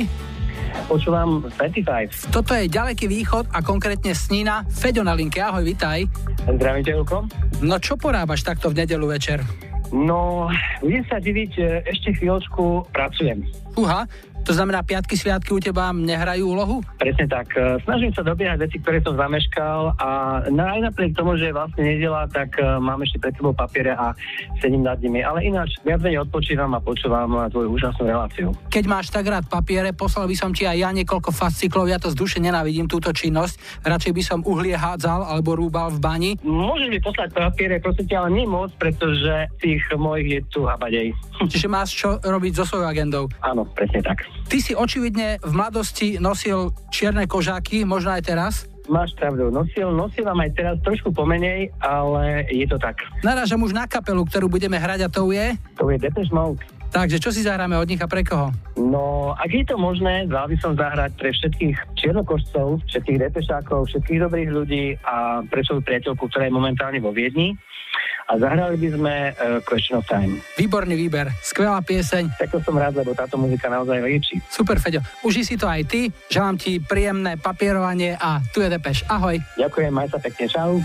[0.91, 2.35] Počúvam 25.
[2.35, 4.67] Toto je ďaleký východ a konkrétne Snina.
[4.67, 6.03] Feďo na linke, ahoj, vitaj.
[6.45, 6.83] Zdravím.
[7.63, 9.39] No čo porábaš takto v nedelu večer?
[9.93, 10.49] No,
[10.81, 11.51] budem sa diviť,
[11.89, 13.45] ešte chvíľočku pracujem.
[13.77, 14.07] Uha,
[14.45, 16.75] to znamená, piatky, sviatky u teba nehrajú úlohu?
[16.97, 17.53] Presne tak.
[17.53, 20.09] E, Snažím sa dobiehať veci, ktoré som zameškal a
[20.49, 24.11] aj napriek tomu, že je vlastne nedela, tak e, mám ešte pred sebou papiere a
[24.57, 25.21] sedím nad nimi.
[25.21, 28.47] Ale ináč viac menej odpočívam a počúvam tvoju úžasnú reláciu.
[28.71, 32.07] Keď máš tak rád papiere, poslal by som ti aj ja niekoľko fasciklov, ja to
[32.07, 33.83] z duše nenávidím túto činnosť.
[33.83, 36.31] Radšej by som uhlie hádzal alebo rúbal v bani.
[36.45, 41.11] Môžeš mi poslať papiere, prosím ťa, ale nie moc, pretože tých mojich je tu habadej.
[41.51, 43.25] Čiže máš čo robiť so svojou agendou.
[43.43, 44.23] Áno, presne tak.
[44.45, 48.53] Ty si očividne v mladosti nosil čierne kožáky, možno aj teraz.
[48.85, 53.01] Máš pravdu, nosil, nosievam aj teraz trošku pomenej, ale je to tak.
[53.25, 55.57] Narážam už na kapelu, ktorú budeme hrať a to je...
[55.81, 56.61] To je Depeche Mode.
[56.93, 58.53] Takže čo si zahráme od nich a pre koho?
[58.77, 64.21] No, ak je to možné, dal by som zahrať pre všetkých čiernokožcov, všetkých depešákov, všetkých
[64.23, 67.57] dobrých ľudí a pre svoju priateľku, ktorá je momentálne vo Viedni.
[68.25, 70.41] A zahrali by sme uh, Question of Time.
[70.57, 72.33] Výborný výber, skvelá pieseň.
[72.41, 74.41] Tak to som rád, lebo táto muzika naozaj liečí.
[74.49, 75.05] Super, Feďo.
[75.21, 76.09] Uži si to aj ty.
[76.33, 79.05] Želám ti príjemné papierovanie a tu je Depeš.
[79.05, 79.37] Ahoj.
[79.61, 80.81] Ďakujem, maj sa pekne, čau.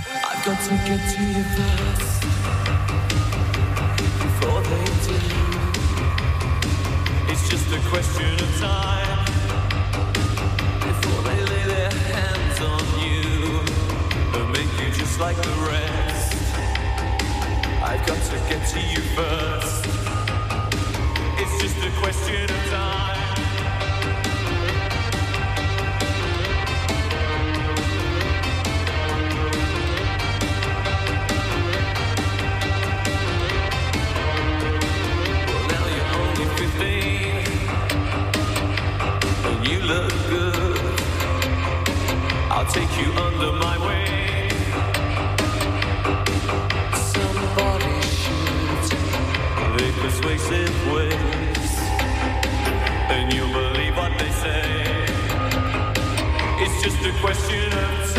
[7.31, 9.25] It's just a question of time
[10.77, 13.25] before they lay their hands on you
[14.37, 16.00] and make you just like the rest.
[17.91, 19.85] I've got to get to you first.
[21.41, 23.30] It's just a question of time.
[53.11, 54.63] And you'll believe what they say.
[56.63, 58.10] It's just a question of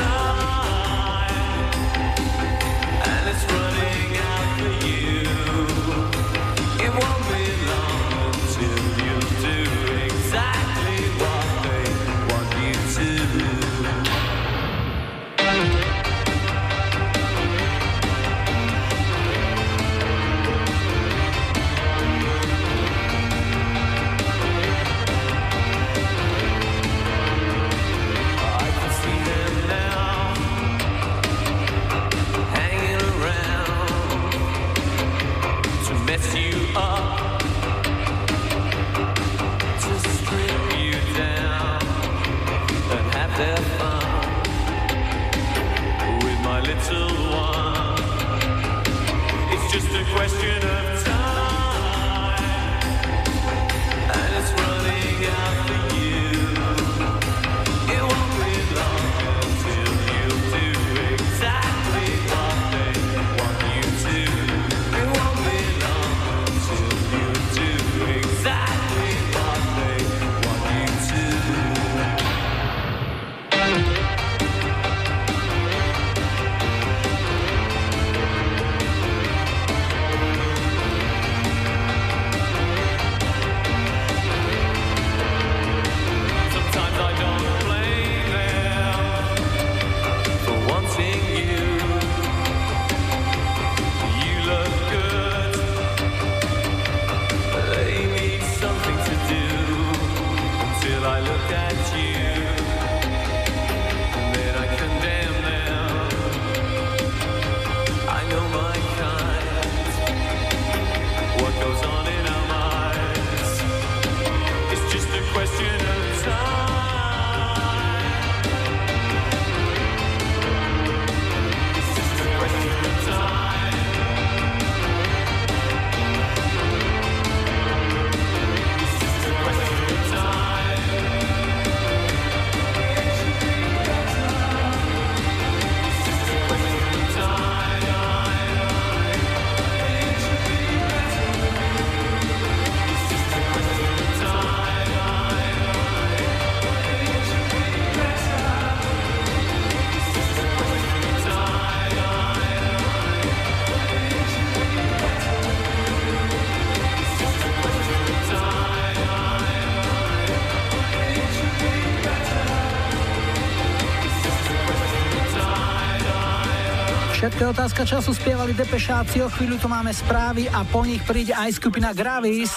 [167.42, 171.34] Všetko je otázka času spievali depešáci, o chvíľu tu máme správy a po nich príde
[171.34, 172.54] aj skupina Gravis.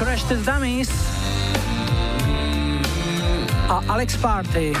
[0.00, 0.88] Crash Test Dummies
[3.68, 4.72] a Alex Party.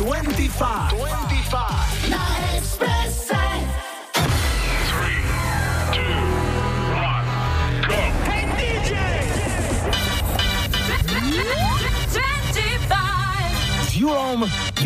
[0.00, 1.29] 25.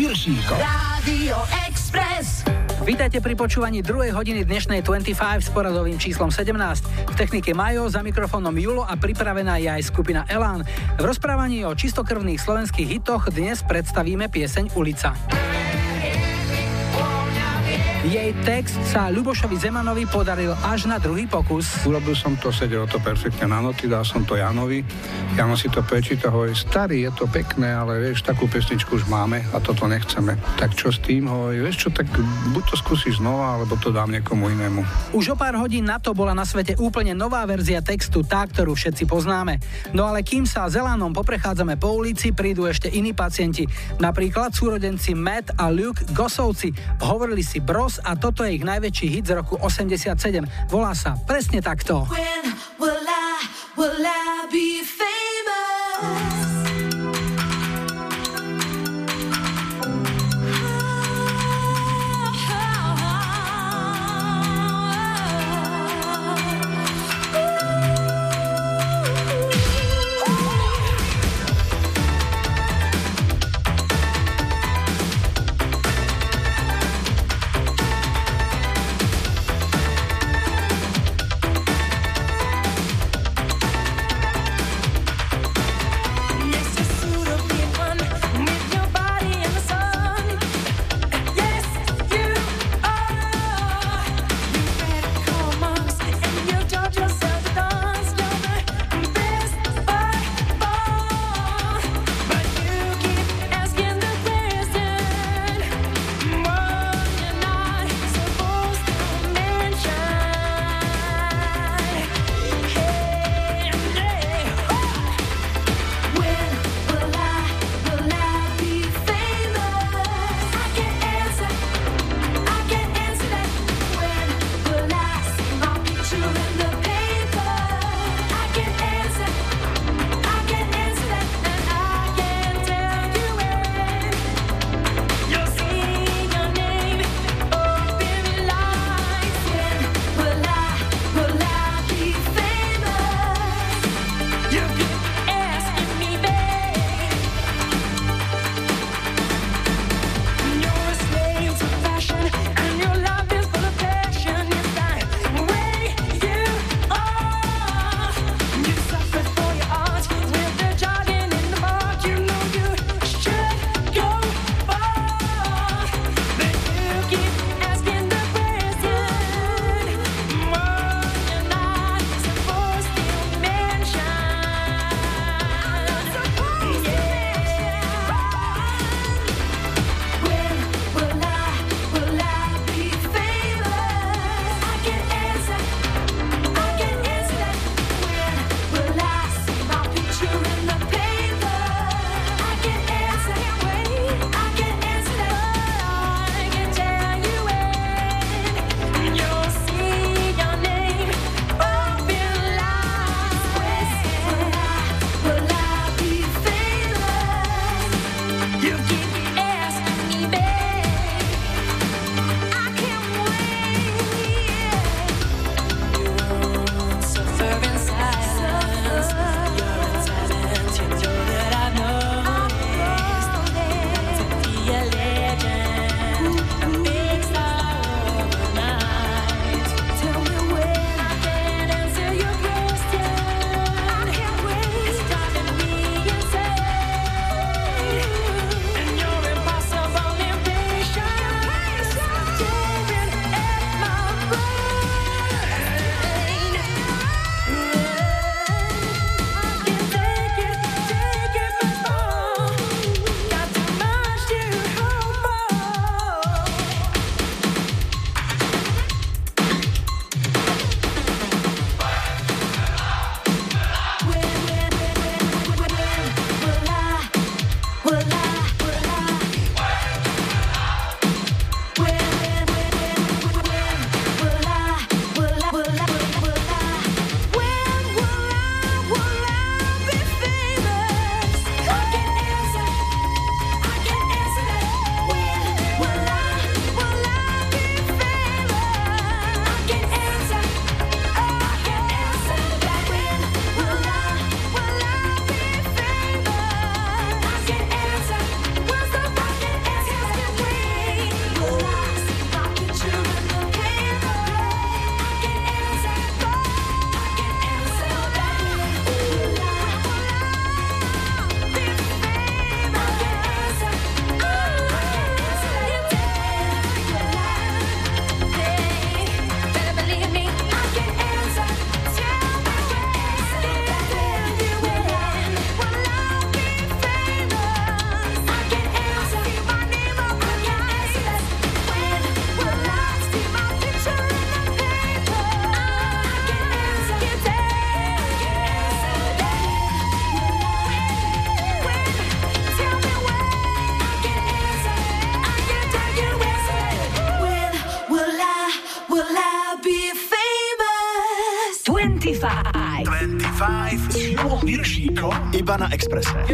[0.05, 0.57] Julom Viršíkom.
[0.61, 1.35] Radio
[1.65, 2.45] Express.
[2.85, 7.09] Vítajte pri počúvaní druhej hodiny dnešnej 25 s poradovým číslom 17.
[7.09, 10.61] V technike Majo, za mikrofónom Julo a pripravená je aj skupina Elán.
[11.01, 15.17] V rozprávaní o čistokrvných slovenských hitoch dnes predstavíme pieseň Ulica.
[18.05, 21.65] Jej text sa Ľubošovi Zemanovi podaril až na druhý pokus.
[21.89, 24.85] Urobil som to, sedelo to perfektne na noty, dal som to Janovi.
[25.33, 29.41] Jano si to prečíta, hovorí, starý, je to pekné, ale vieš, takú pesničku už máme
[29.49, 30.37] a toto nechceme.
[30.53, 32.05] Tak čo s tým, hovorí, vieš čo, tak
[32.53, 34.85] buď to skúsiš znova, alebo to dám niekomu inému.
[35.17, 38.77] Už o pár hodín na to bola na svete úplne nová verzia textu, tá, ktorú
[38.77, 39.57] všetci poznáme.
[39.97, 43.65] No ale kým sa Zelánom poprechádzame po ulici, prídu ešte iní pacienti.
[43.97, 46.69] Napríklad súrodenci Matt a Luke Gosovci.
[47.01, 50.15] Hovorili si Bros a toto je ich najväčší hit z roku 87.
[50.67, 52.07] Volá sa presne takto.
[52.11, 52.43] When
[52.81, 53.37] will I,
[53.79, 54.75] will I be?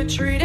[0.02, 0.12] Expresse.
[0.12, 0.41] You treated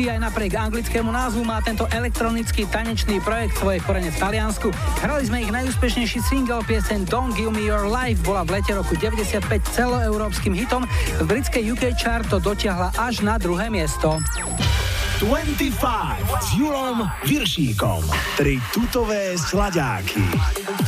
[0.00, 4.72] Party aj napriek anglickému názvu má tento elektronický tanečný projekt svoje korene v Taliansku.
[5.04, 8.96] Hrali sme ich najúspešnejší single pieseň Don't Give Me Your Life bola v lete roku
[8.96, 10.88] 95 celoeurópskym hitom.
[11.20, 14.16] V britskej UK chart to dotiahla až na druhé miesto.
[15.20, 15.68] 25
[16.48, 18.00] s Julom Viršíkom.
[18.40, 20.24] Tri tutové sladáky.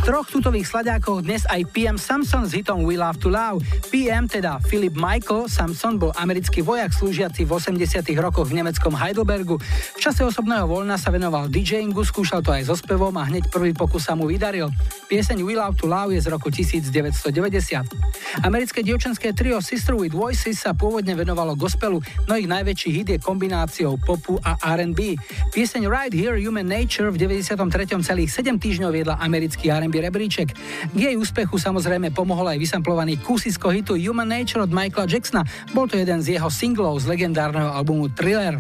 [0.03, 3.63] Troch tutových slaďákoch dnes aj PM Samson s hitom We Love to Love.
[3.95, 9.63] PM, teda Philip Michael Samson, bol americký vojak slúžiaci v 80 rokoch v nemeckom Heidelbergu.
[9.63, 13.71] V čase osobného voľna sa venoval DJingu, skúšal to aj so spevom a hneď prvý
[13.79, 14.75] pokus sa mu vydaril.
[15.07, 18.43] Pieseň We Love to Love je z roku 1990.
[18.43, 23.19] Americké dievčenské trio Sister with Voices sa pôvodne venovalo gospelu, no ich najväčší hit je
[23.23, 25.15] kombináciou popu a R&B.
[25.53, 27.61] Pieseň Right Here Human Nature v 93.
[28.01, 30.49] celých 7 týždňov viedla americký R&B rebríček.
[30.89, 35.45] K jej úspechu samozrejme pomohol aj vysamplovaný kúsisko hitu Human Nature od Michaela Jacksona.
[35.77, 38.57] Bol to jeden z jeho singlov z legendárneho albumu Thriller.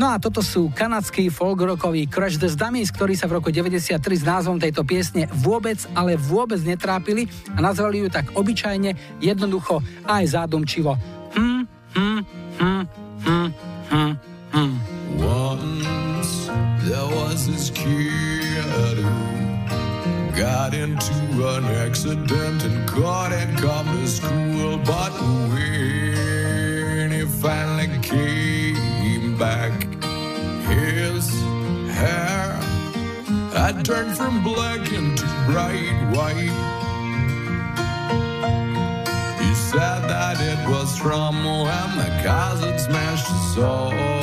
[0.00, 4.24] No a toto sú kanadský folk-rockový Crush the Dummies, ktorí sa v roku 93 s
[4.24, 10.96] názvom tejto piesne vôbec, ale vôbec netrápili a nazvali ju tak obyčajne, jednoducho aj zádumčivo.
[11.36, 12.20] Hm, hm,
[12.56, 12.82] hm,
[13.28, 13.48] hm,
[13.92, 14.29] hm,
[20.80, 24.78] into an accident and couldn't come to school.
[24.78, 25.12] But
[25.50, 29.72] when he finally came back,
[30.72, 31.28] his
[31.98, 32.52] hair
[33.52, 36.56] had turned from black into bright white.
[39.40, 42.10] He said that it was from when the
[42.60, 44.19] had smashed his soul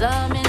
[0.00, 0.39] some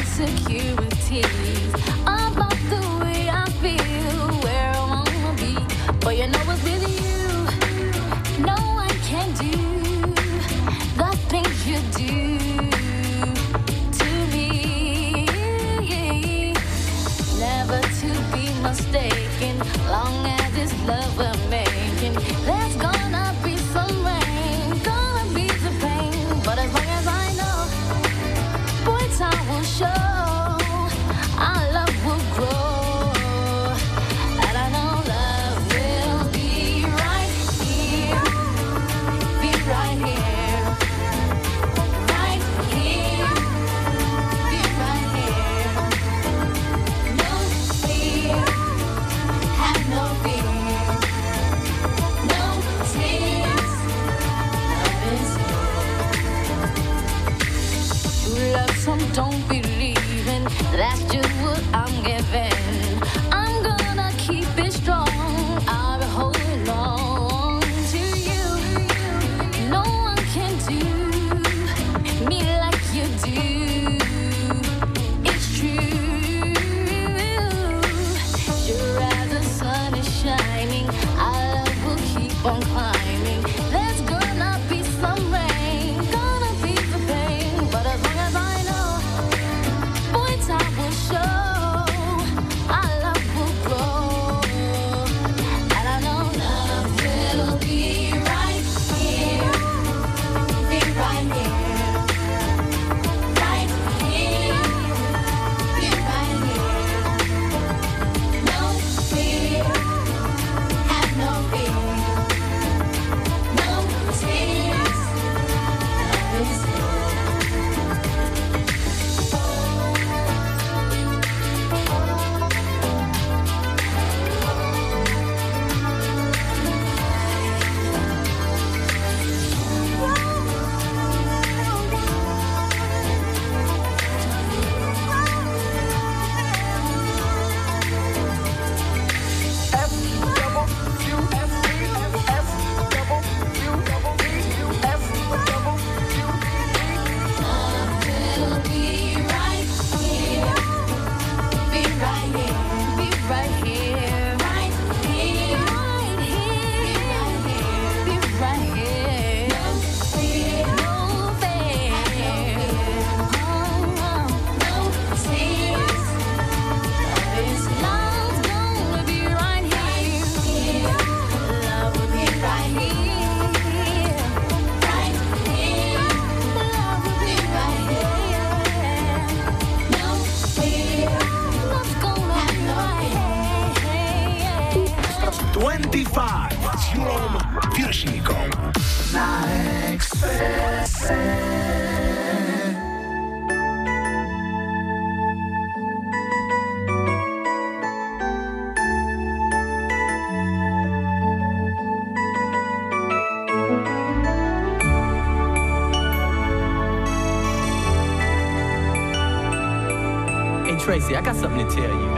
[210.83, 212.09] Tracy, I got something to tell you.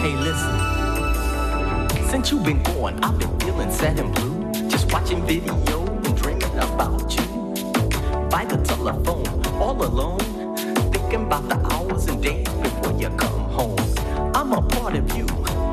[0.00, 2.08] Hey, listen.
[2.08, 4.50] Since you've been gone, I've been feeling sad and blue.
[4.70, 5.54] Just watching video
[6.04, 7.22] and dreaming about you.
[8.30, 9.26] By the telephone,
[9.60, 10.20] all alone,
[10.90, 13.78] thinking about the hours and days before you come home.
[14.34, 15.26] I'm a part of you,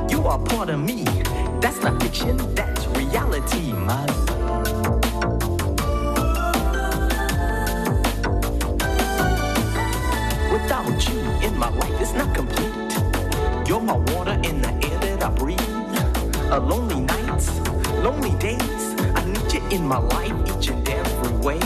[0.10, 1.06] you are part of me.
[1.62, 4.06] That's not fiction, that's reality, my
[11.62, 12.74] my life, is not complete.
[13.68, 15.62] You're my water in the air that I breathe.
[16.50, 17.60] A lonely nights,
[18.06, 18.84] lonely days.
[19.16, 21.60] I need you in my life each and every way.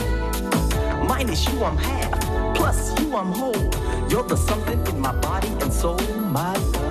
[1.08, 2.12] Minus you, I'm half.
[2.58, 3.64] Plus you, I'm whole.
[4.10, 5.98] You're the something in my body and soul,
[6.40, 6.85] my love.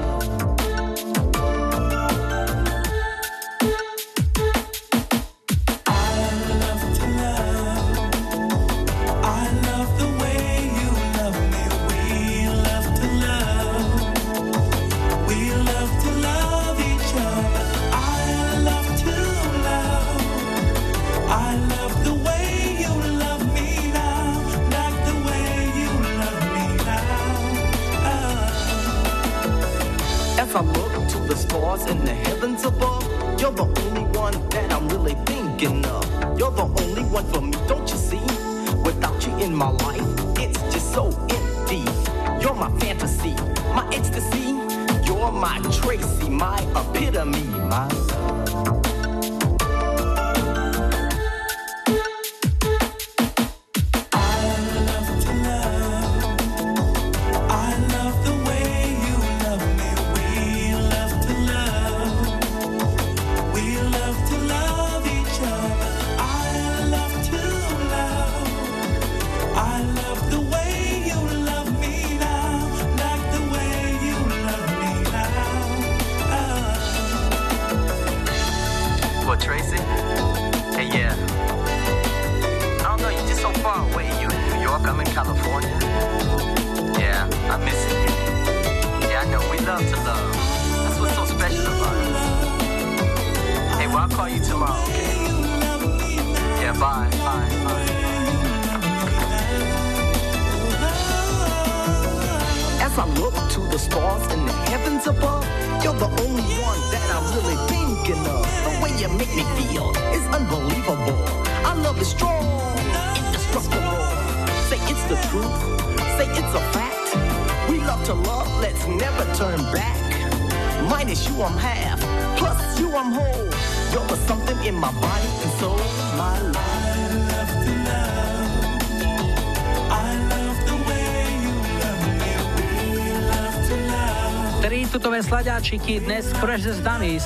[135.65, 137.24] Sladáčiky dnes the Dummies.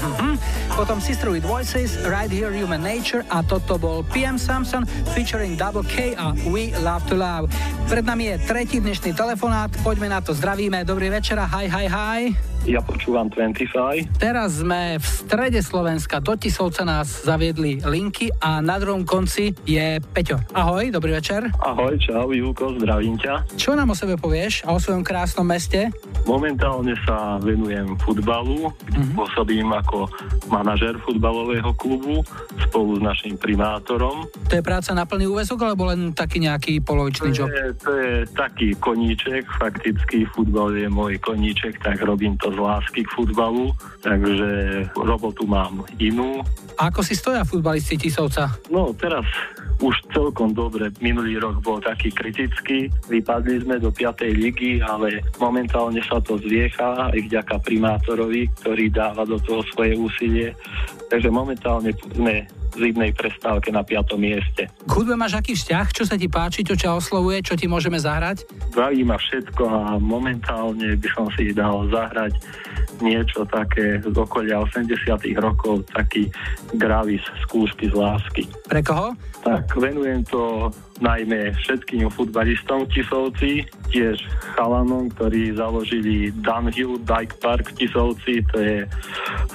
[0.80, 5.84] Potom Sister with Voices, Right Here Human Nature a toto bol PM Samson featuring Double
[5.84, 7.52] K a We Love to Love.
[7.84, 11.84] Pred nami je tretí dnešný telefonát, poďme na to, zdravíme, dobrý večer a hi, hi,
[11.84, 12.20] hi.
[12.66, 14.18] Ja počúvam 25.
[14.18, 20.02] Teraz sme v strede Slovenska, do Tisovca nás zaviedli linky a na druhom konci je
[20.02, 20.42] Peťo.
[20.50, 21.46] Ahoj, dobrý večer.
[21.62, 23.54] Ahoj, čau, Júko, zdravím ťa.
[23.54, 25.94] Čo nám o sebe povieš a o svojom krásnom meste?
[26.26, 29.14] Momentálne sa venujem futbalu, mm-hmm.
[29.14, 30.10] pôsobím ako
[30.50, 32.26] manažer futbalového klubu
[32.66, 34.26] spolu s našim primátorom.
[34.50, 37.48] To je práca na plný úvezok alebo len taký nejaký polovičný To job?
[37.48, 43.06] je, to je taký koníček, fakticky futbal je môj koníček, tak robím to z lásky
[43.06, 43.70] k futbalu,
[44.02, 46.42] takže robotu mám inú.
[46.76, 48.50] A ako si stoja futbalisti Tisovca?
[48.68, 49.24] No teraz
[49.80, 50.88] už celkom dobre.
[51.04, 52.88] Minulý rok bol taký kritický.
[53.12, 54.24] Vypadli sme do 5.
[54.32, 60.52] ligy, ale momentálne sa to zviecha aj vďaka primátorovi, ktorý dáva do toho svoje úsilie.
[61.08, 62.46] Takže momentálne sme
[62.76, 64.16] zimnej prestávke na 5.
[64.20, 64.68] mieste.
[64.68, 65.86] K hudbe máš aký vzťah?
[65.92, 68.44] Čo sa ti páči, čo ťa oslovuje, čo ti môžeme zahrať?
[68.76, 72.36] Baví ma všetko a momentálne by som si dal zahrať
[73.00, 74.96] niečo také z okolia 80
[75.36, 76.28] rokov, taký
[76.76, 78.44] gravis skúšky z lásky.
[78.68, 79.12] Pre koho?
[79.44, 83.52] Tak venujem to najmä všetkým futbalistom v Tisovci,
[83.92, 84.16] tiež
[84.56, 88.76] chalanom, ktorí založili Dunhill Bike Park v Tisovci, to je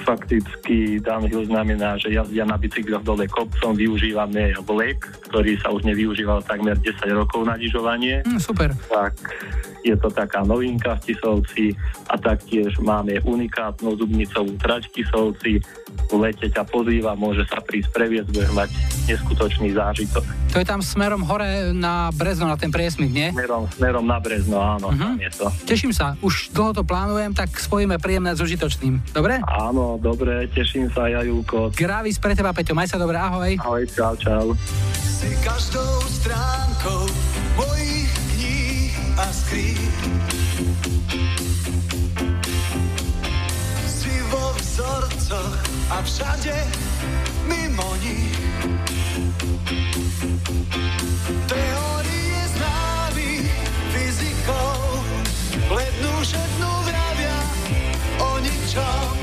[0.06, 6.48] fakticky Dunhill znamená, že jazdia na bicykloch dole kopcom, využívame vlek, ktorý sa už nevyužíval
[6.48, 8.24] takmer 10 rokov na lyžovanie.
[8.24, 8.72] Mm, super.
[8.88, 9.20] Tak
[9.82, 11.66] je to taká novinka v Tisovci
[12.10, 15.52] a taktiež máme unikátnu dubnicovú trať v Tisovci.
[16.08, 18.70] V lete ťa pozýva, môže sa prísť previesť, budeš mať
[19.12, 20.24] neskutočný zážitok.
[20.56, 23.32] To je tam smerom hore na Brezno, na ten priesmik, nie?
[23.32, 25.48] Smerom, smerom na Brezno, áno, tam je to.
[25.68, 29.16] Teším sa, už dlho to plánujem, tak spojíme príjemné s užitočným.
[29.16, 29.40] Dobre?
[29.48, 31.72] Áno, dobre, teším sa, Jajúko.
[31.76, 33.56] Gravis pre teba, Peťo, maj sa dobre, ahoj.
[33.64, 34.56] Ahoj, čau, čau.
[34.96, 37.31] Si každou stránkou
[39.32, 39.80] kníh a skrýp.
[43.88, 45.60] Si vo vzorcoch
[45.90, 46.68] a všade
[47.48, 48.36] mimo nich.
[51.48, 53.52] Teórie známych
[53.96, 54.80] fyzikou
[55.72, 57.38] lednú všetnú vravia
[58.20, 59.21] o ničom.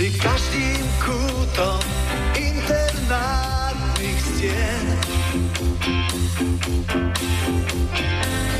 [0.00, 1.76] Si každým kútom
[2.32, 4.84] internátnych stien.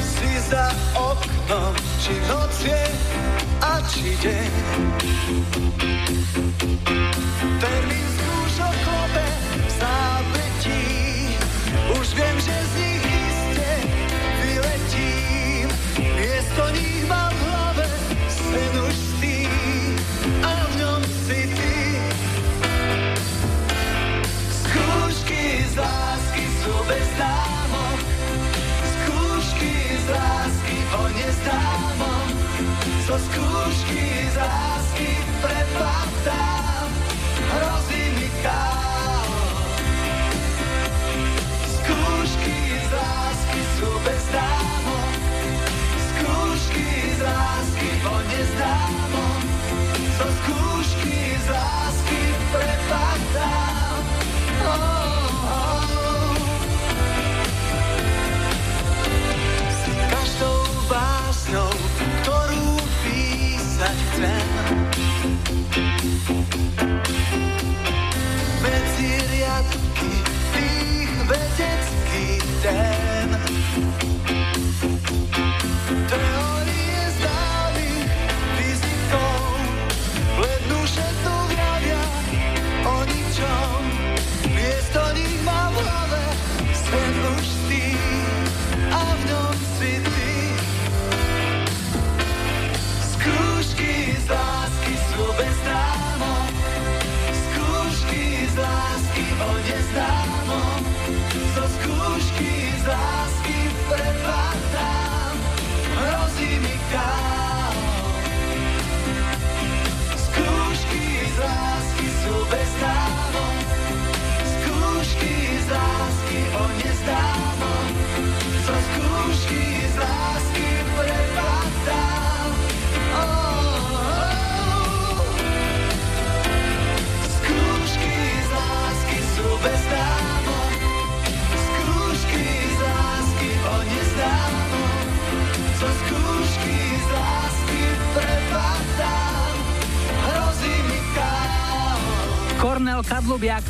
[0.04, 2.84] Si za oknom, či noc je
[3.56, 4.52] a či deň.
[7.56, 9.26] Termín skúšok klope
[9.64, 10.84] v zápetí.
[11.96, 13.70] Už viem, že z nich iste
[14.44, 15.72] vyletím.
[16.04, 17.88] Miesto nich mám v hlave
[18.28, 19.09] sen už
[25.80, 27.98] lásky sú bez námok.
[28.84, 32.28] Skúšky z lásky o neznámom.
[33.08, 36.88] Zo skúšky z lásky prepadám.
[37.50, 38.79] Hrozí mi chaos.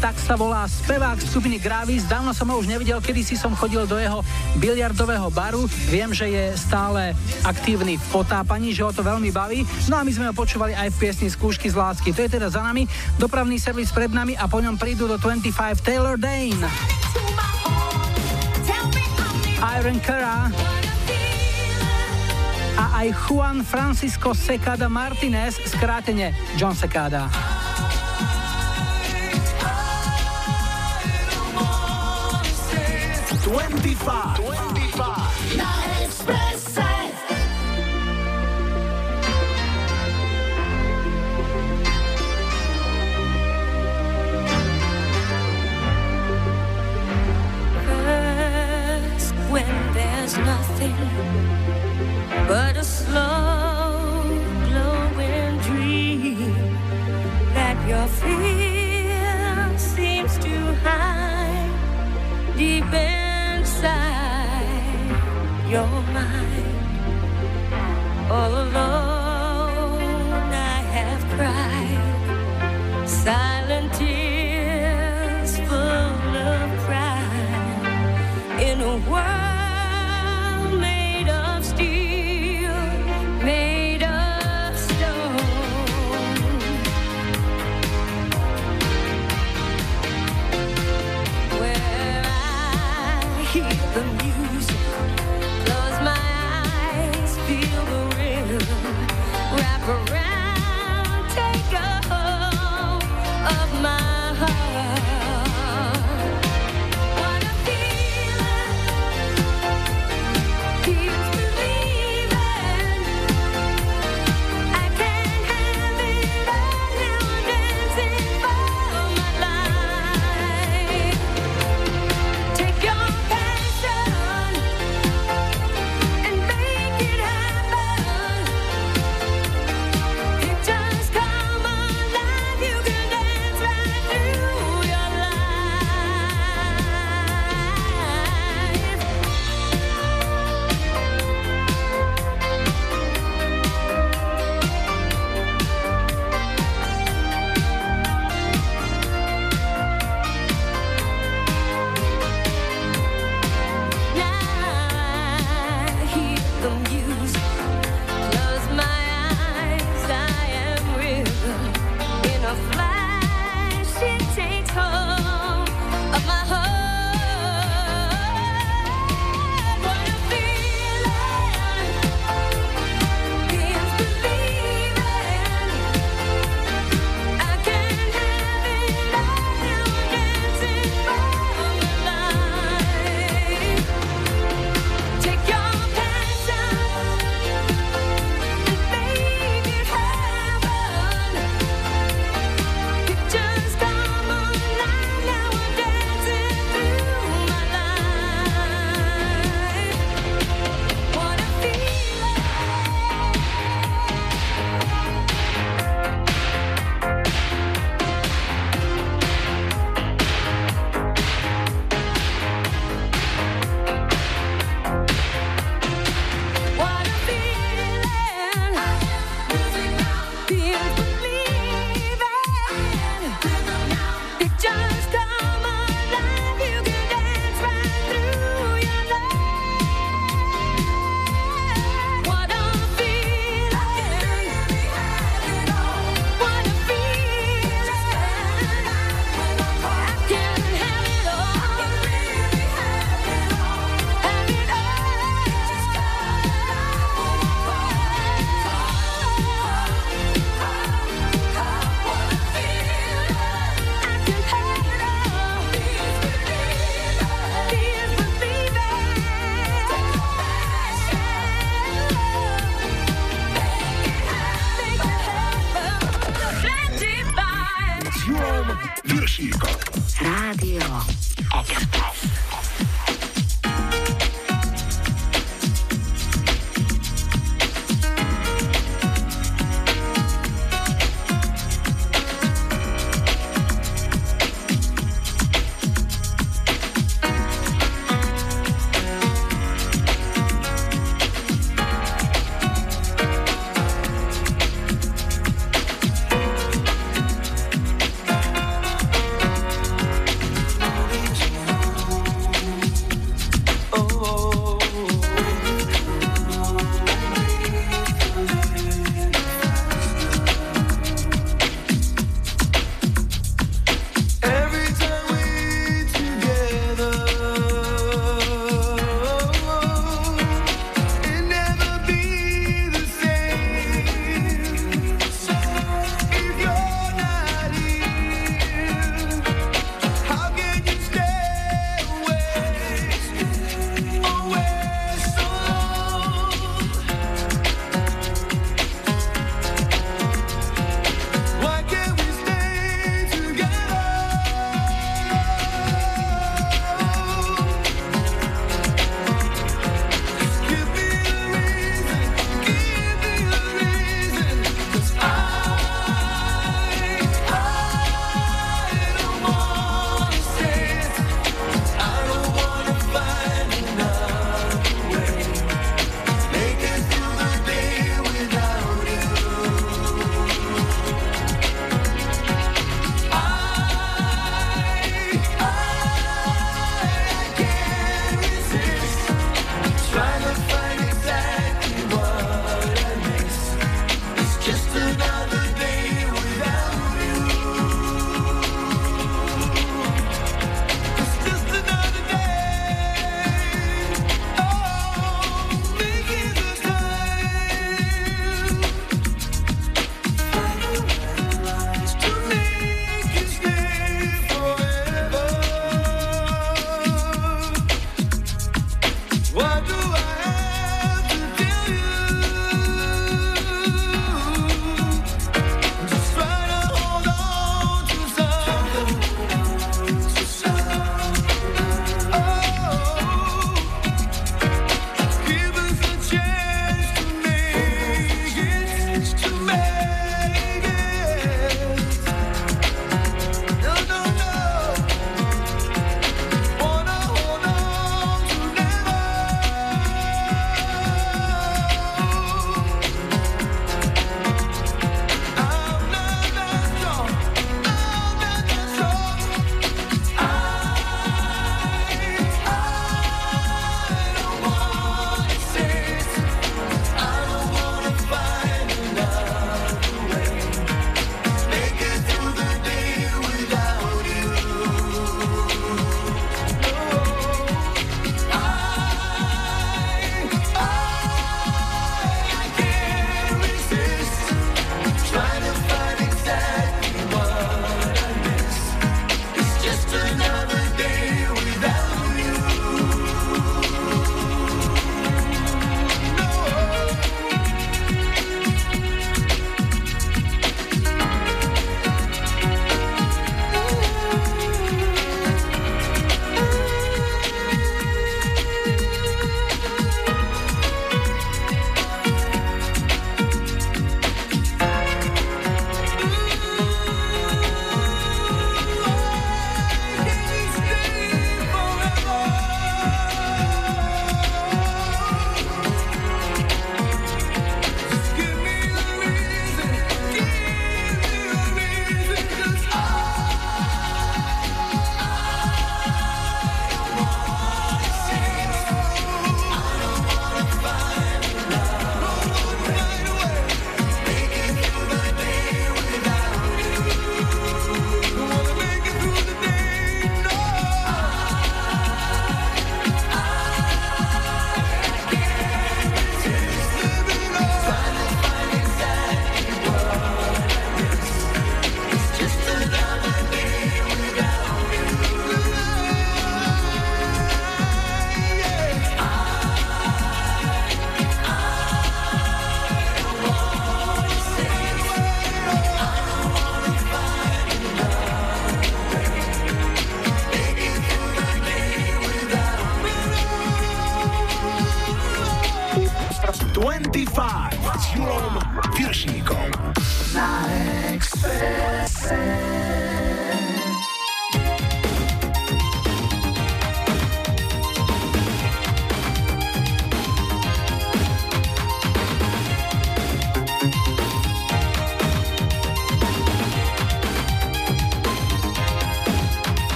[0.00, 2.04] Tak sa volá spevák skupiny Gravis.
[2.04, 4.20] Dávno som ho už nevidel, kedy si som chodil do jeho
[4.60, 5.64] biliardového baru.
[5.88, 9.64] Viem, že je stále aktívny v potápaní, že ho to veľmi baví.
[9.88, 12.12] No a my sme ho počúvali aj v piesni Skúšky z lásky.
[12.12, 12.84] To je teda za nami,
[13.16, 16.60] dopravný servis pred nami a po ňom prídu do 25 Taylor Dane.
[19.80, 20.52] Iron Cara
[22.76, 27.55] a aj Juan Francisco Secada Martinez, skrátene John Secada.
[33.46, 34.40] 25.
[34.42, 35.56] 25.
[35.56, 36.55] Na Expresse.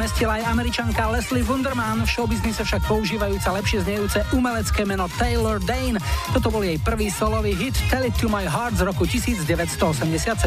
[0.00, 6.00] Zmestila aj američanka Leslie Wunderman, v showbiznise však používajúca lepšie znejúce umelecké meno Taylor Dane.
[6.32, 10.40] Toto bol jej prvý solový hit Tell It To My Heart z roku 1987.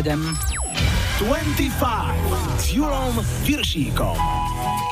[1.21, 1.69] 25
[2.57, 3.13] s Julom
[3.45, 4.42] Viršíkom.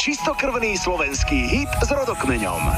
[0.01, 2.73] Čistokrvný slovenský hit s rodokmeňom.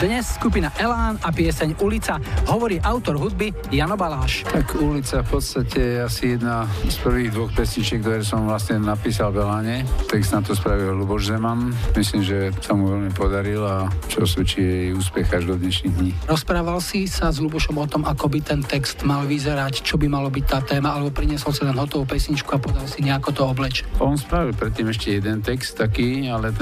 [0.00, 2.16] Dnes skupina Elán a pieseň Ulica
[2.48, 4.48] hovorí autor hudby Jano Baláš.
[4.48, 9.36] Tak ulica v podstate je asi jedna z prvých dvoch pesničiek, ktoré som vlastne napísal
[9.36, 9.76] v Eláne.
[10.08, 11.76] Text na to spravil Luboš Zeman.
[11.92, 16.10] Myslím, že sa mu veľmi podaril a čo svedčí jej úspech až do dnešných dní.
[16.24, 20.08] Rozprával si sa s Lubošom o tom, ako by ten text mal vyzerať, čo by
[20.08, 23.42] malo byť tá téma, alebo priniesol si len hotovú pesničku a podal si nejako to
[23.44, 23.84] obleč.
[24.00, 26.48] On spravil predtým ešte jeden text taký, ale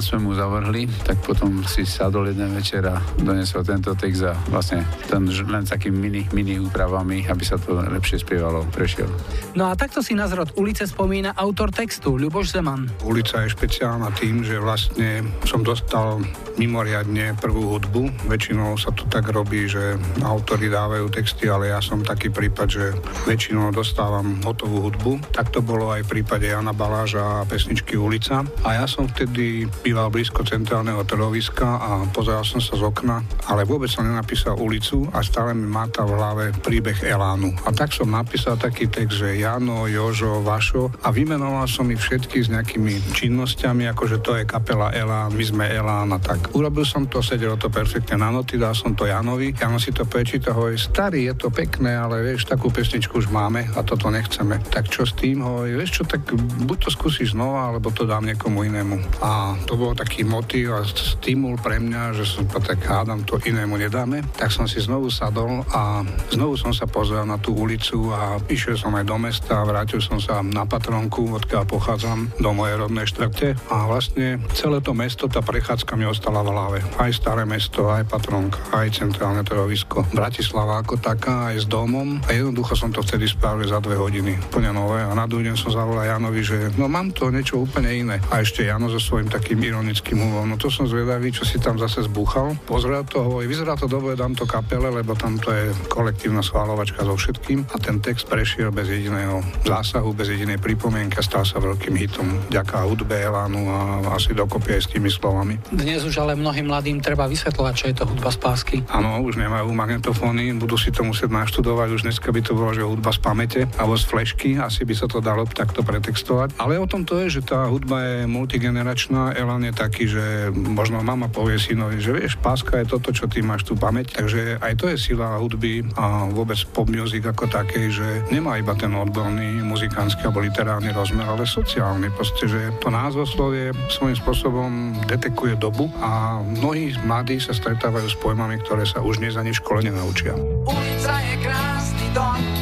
[0.00, 4.82] sme mu zavrhli, tak potom si sadol jeden večer a donesol tento text a vlastne
[5.06, 9.08] ten len s takými mini, mini úpravami, aby sa to lepšie spievalo, prešiel.
[9.54, 12.90] No a takto si na zrod ulice spomína autor textu Ľuboš Zeman.
[13.06, 16.20] Ulica je špeciálna tým, že vlastne som dostal
[16.58, 18.26] mimoriadne prvú hudbu.
[18.26, 22.84] Väčšinou sa to tak robí, že autori dávajú texty, ale ja som taký prípad, že
[23.24, 25.32] väčšinou dostávam hotovú hudbu.
[25.32, 28.42] Tak to bolo aj v prípade Jana Baláža a pesničky Ulica.
[28.66, 33.62] A ja som vtedy býval blízko centrálneho trhoviska a pozeral som sa z okna, ale
[33.64, 37.54] vôbec som nenapísal ulicu a stále mi máta v hlave príbeh Elánu.
[37.64, 42.44] A tak som napísal taký text, že Jano, Jožo, Vašo a vymenoval som ich všetkých
[42.46, 46.52] s nejakými činnosťami, ako že to je kapela Elán, my sme Elán a tak.
[46.52, 49.54] Urobil som to, sedelo to perfektne na noty, dal som to Janovi.
[49.54, 53.70] Jano si to prečíta, hovorí, starý, je to pekné, ale vieš, takú pesničku už máme
[53.76, 54.58] a toto nechceme.
[54.72, 56.26] Tak čo s tým, hovorí, vieš čo, tak
[56.66, 59.19] buď to skúsiš znova, alebo to dám niekomu inému.
[59.20, 63.76] A to bol taký motív a stimul pre mňa, že som tak hádam, to inému
[63.76, 64.24] nedáme.
[64.36, 66.00] Tak som si znovu sadol a
[66.32, 70.16] znovu som sa pozrel na tú ulicu a išiel som aj do mesta, vrátil som
[70.16, 75.44] sa na Patronku, odkiaľ pochádzam, do mojej rodnej štvrte a vlastne celé to mesto, tá
[75.44, 76.78] prechádzka mi ostala v hlave.
[76.96, 80.08] Aj staré mesto, aj Patronka, aj centrálne trhovisko.
[80.16, 84.40] Bratislava ako taká, aj s domom a jednoducho som to vtedy spravil za dve hodiny,
[84.48, 87.92] úplne nové a na druhý deň som zavolal Janovi, že no mám to niečo úplne
[87.92, 88.16] iné.
[88.32, 91.74] A ešte Jano so svojím takým ironickým humorom, no to som zvedavý, čo si tam
[91.74, 92.54] zase zbúchal.
[92.62, 97.02] Pozrel to, hovorí, vyzerá to dobre, dám to kapele, lebo tam to je kolektívna schváľovačka
[97.02, 101.58] so všetkým a ten text prešiel bez jediného zásahu, bez jedinej pripomienky a stal sa
[101.58, 102.26] veľkým hitom.
[102.54, 103.78] Ďaká hudbe Elánu a
[104.14, 105.58] asi dokopy aj s tými slovami.
[105.74, 108.76] Dnes už ale mnohým mladým treba vysvetľovať, čo je to hudba z pásky.
[108.94, 112.86] Áno, už nemajú magnetofóny, budú si to musieť naštudovať, už dneska by to bolo, že
[112.86, 116.54] hudba z pamäte alebo z flešky, asi by sa to dalo takto pretextovať.
[116.62, 121.00] Ale o tom to je, že tá hudba je multigeneračná, Elan je taký, že možno
[121.00, 124.72] mama povie synovi, že vieš, páska je toto, čo ty máš tu pamäť, takže aj
[124.76, 129.62] to je sila hudby a vôbec pop music ako takej, že nemá iba ten odborný
[129.64, 134.70] muzikánsky alebo literárny rozmer, ale sociálny, proste, že to názvoslovie svojím spôsobom
[135.06, 139.60] detekuje dobu a mnohí mladí sa stretávajú s pojmami, ktoré sa už dnes ani v
[139.62, 140.34] škole nenaučia.
[140.66, 142.59] Ulica je krásny dom,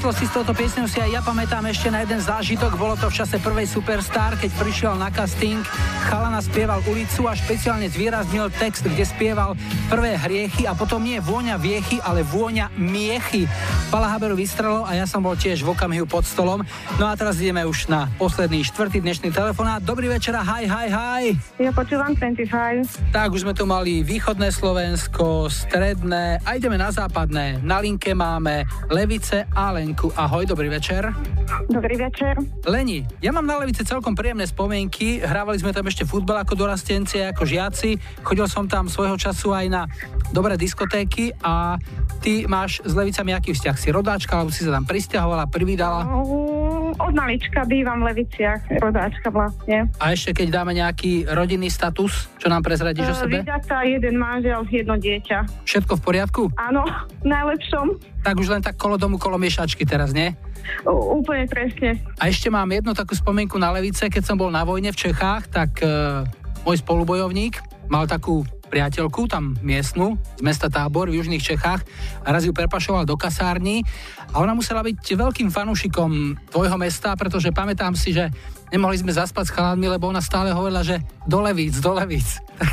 [0.00, 2.72] súvislosti s touto piesňou si aj ja pamätám ešte na jeden zážitok.
[2.80, 5.60] Bolo to v čase prvej Superstar, keď prišiel na casting.
[6.08, 9.60] Chalana spieval ulicu a špeciálne zvýraznil text, kde spieval
[9.92, 13.44] prvé hriechy a potom nie vôňa viechy, ale vôňa miechy.
[13.92, 16.64] Pala Haberu vystrelo a ja som bol tiež v okamihu pod stolom.
[16.96, 19.84] No a teraz ideme už na posledný štvrtý dnešný telefonát.
[19.84, 21.24] Dobrý večer a hi, hi, hi.
[21.60, 23.12] Ja počúvam 25.
[23.12, 27.60] Tak, už sme tu mali východné Slovensko, stredné a ideme na západné.
[27.60, 30.14] Na linke máme Levice a Lenku.
[30.14, 31.10] Ahoj, dobrý večer.
[31.66, 32.38] Dobrý večer.
[32.62, 35.18] Leni, ja mám na Levice celkom príjemné spomienky.
[35.18, 37.98] Hrávali sme tam ešte futbal ako dorastenci, ako žiaci.
[38.22, 39.82] Chodil som tam svojho času aj na
[40.30, 41.74] dobré diskotéky a
[42.22, 43.74] ty máš s Levicami aký vzťah?
[43.82, 46.06] Si rodáčka, alebo si sa tam pristahovala, privídala?
[46.06, 46.49] Uh,
[47.10, 49.90] Od malička bývam v Leviciach, rodáčka vlastne.
[49.98, 53.42] A ešte keď dáme nejaký rodinný status, čo nám prezradíš o Uh, sebe?
[53.42, 55.66] Vydatá, jeden manžel, jedno dieťa.
[55.66, 56.42] Všetko v poriadku?
[56.54, 56.86] Áno,
[57.26, 57.98] najlepšom.
[58.22, 60.30] Tak už len tak kolo domu, kolo miešačky teraz, nie?
[60.86, 61.98] U, úplne presne.
[62.22, 65.50] A ešte mám jednu takú spomienku na Levice, keď som bol na vojne v Čechách,
[65.50, 65.90] tak e,
[66.62, 67.58] môj spolubojovník
[67.90, 71.82] mal takú priateľku, tam miestnu, z mesta Tábor v južných Čechách
[72.22, 73.82] a raz ju prepašoval do kasárny
[74.30, 78.30] a ona musela byť veľkým fanúšikom tvojho mesta, pretože pamätám si, že
[78.70, 82.38] nemohli sme zaspať s chalanmi, lebo ona stále hovorila, že do Levíc, do Levíc.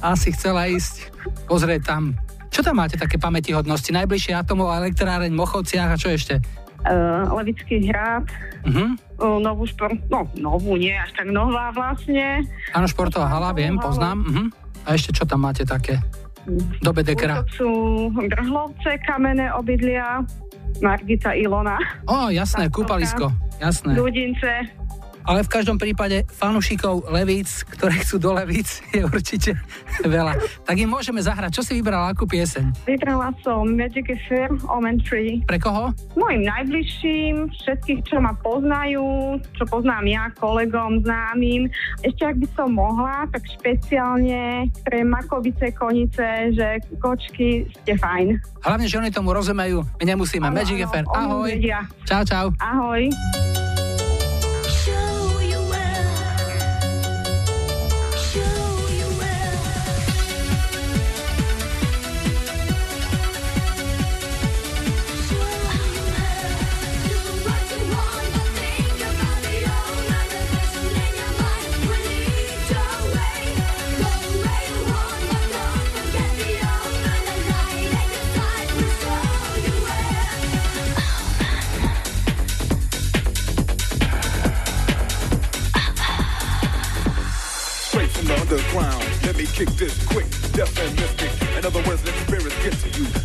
[0.00, 1.12] Asi chcela ísť
[1.44, 2.16] pozrieť tam.
[2.50, 3.92] Čo tam máte také pamätihodnosti?
[3.92, 6.42] Najbližšie atomová elektráreň Mochovciach a čo ešte?
[6.80, 8.24] Uh, Levický hrad,
[8.60, 9.09] Mhm.
[9.20, 12.42] Uh, novú šport, no novú nie, až tak nová vlastne.
[12.72, 14.24] Áno, športová hala, viem, poznám.
[14.24, 14.44] Mhm.
[14.88, 16.00] A ešte čo tam máte také?
[16.80, 17.44] Do Bedekera.
[17.44, 17.70] To sú
[18.16, 20.24] Grhlovce, kamenné obydlia,
[20.80, 21.76] Margita Ilona.
[22.08, 23.28] Ó, jasné, kúpalisko.
[23.60, 23.92] Jasné.
[23.92, 24.79] Ľudince.
[25.30, 29.54] Ale v každom prípade fanúšikov Levíc, ktoré chcú do Levíc, je určite
[30.02, 30.34] veľa.
[30.66, 31.54] Tak im môžeme zahrať.
[31.54, 32.74] Čo si vybrala, akú pieseň?
[32.82, 35.38] Vybrala som Magic Affair, Omen Tree.
[35.46, 35.94] Pre koho?
[36.18, 41.70] Mojim najbližším, všetkých, čo ma poznajú, čo poznám ja, kolegom, známym.
[42.02, 48.34] Ešte ak by som mohla, tak špeciálne pre Makovice, Konice, že kočky ste fajn.
[48.66, 49.86] Hlavne, že oni tomu rozumejú.
[50.02, 50.50] My nemusíme.
[50.50, 51.06] Áno, Magic Affair.
[51.06, 51.50] oni Ahoj.
[51.54, 51.86] vedia.
[52.02, 52.46] Čau, čau.
[52.58, 53.06] Ahoj.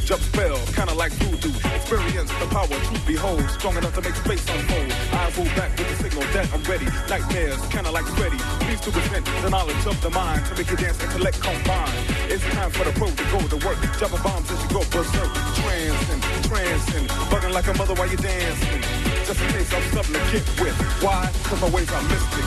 [0.05, 1.49] Jump spell, kinda like voodoo.
[1.73, 4.93] Experience the power to behold, strong enough to make space unfold.
[5.11, 6.85] I move back with the signal that I'm ready.
[7.09, 8.37] Nightmares, kinda like Freddy.
[8.61, 11.89] Please to present the knowledge of the mind to make you dance and collect combine.
[12.29, 13.81] It's time for the pro to go to work.
[13.97, 15.31] Dropping bombs as you go berserk.
[15.57, 18.81] Trancing, trancing, bugging like a mother while you're dancing.
[19.25, 20.77] Just in case I'm something to get with.
[21.01, 21.31] Why?
[21.49, 22.45] Cause my ways are mystic.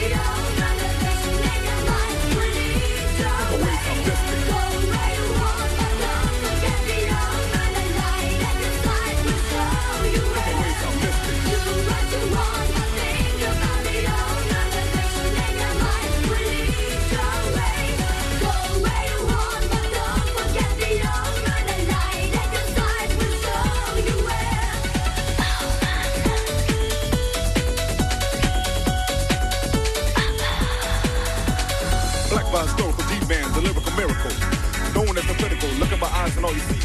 [0.00, 0.43] Black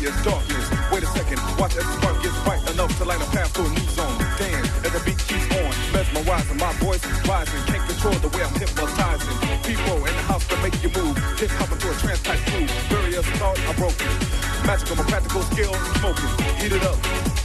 [0.03, 0.65] is darkness.
[0.91, 3.65] Wait a second, watch as the spark gets bright enough to light a path to
[3.65, 4.17] a new zone.
[4.39, 8.43] Damn, as the beat keeps on, mesmerizing, my voice is rising, can't control the way
[8.43, 9.35] I'm hypnotizing.
[9.63, 12.71] People in the house to make you move, hip hop into a trance type groove.
[12.87, 14.07] Various thoughts are broken.
[14.63, 16.31] Magical, my practical skill, smoking.
[16.63, 16.99] Heat it up,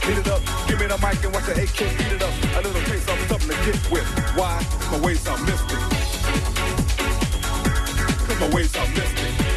[0.07, 0.41] heat it up.
[0.67, 2.33] Give me the mic and watch the AK beat it up.
[2.55, 4.07] A little taste of something to get with.
[4.35, 4.63] Why?
[4.91, 5.81] My ways are mystic.
[8.27, 9.54] Cause my ways are mystic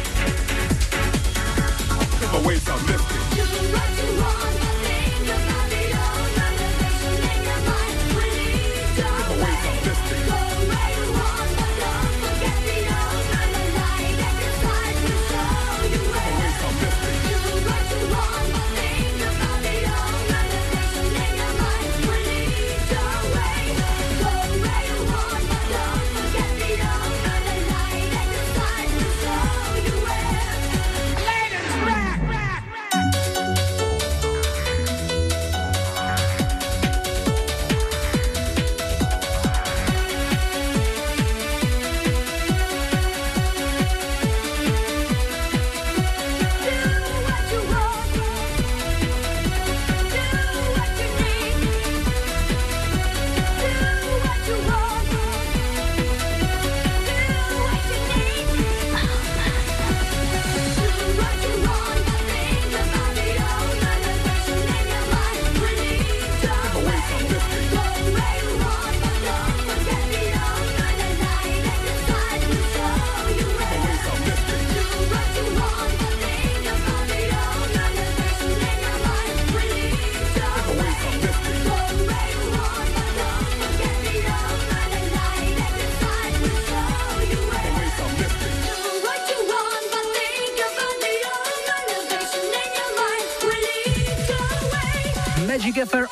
[2.41, 4.68] the waves are lifting.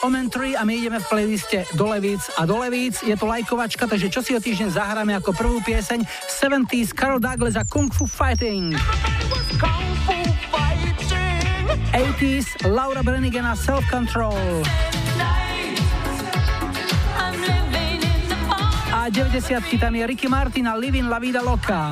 [0.07, 3.03] Omen 3 a my ideme v playliste do levíc a do levíc.
[3.03, 5.99] Je to lajkovačka, takže čo si o týždeň zahráme ako prvú pieseň
[6.31, 8.71] 70s Carol Douglas a Kung Fu Fighting.
[11.91, 14.63] 80s Laura Branigan a Self Control.
[18.95, 21.91] A 90 tam je Ricky Martin a Living La Vida Loca.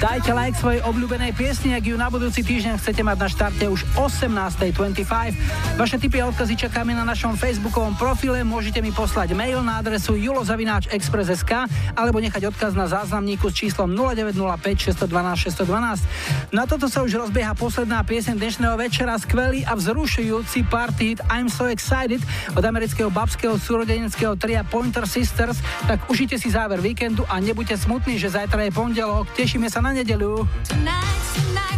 [0.00, 3.84] Dajte like svojej obľúbenej piesni, ak ju na budúci týždeň chcete mať na štarte už
[4.00, 5.69] 18.25.
[5.80, 10.12] Vaše tipy a odkazy čakáme na našom facebookovom profile, môžete mi poslať mail na adresu
[10.12, 11.52] julozavináčexpress.sk
[11.96, 14.60] alebo nechať odkaz na záznamníku s číslom 0905
[14.92, 16.52] 612 612.
[16.52, 21.48] Na toto sa už rozbieha posledná pieseň dnešného večera, skvelý a vzrušujúci party hit I'm
[21.48, 22.20] So Excited
[22.52, 28.20] od amerického babského súrodeneckého tria Pointer Sisters, tak užite si záver víkendu a nebuďte smutní,
[28.20, 29.32] že zajtra je pondelok.
[29.32, 30.44] Tešíme sa na nedeľu.
[30.68, 31.70] Tonight, tonight.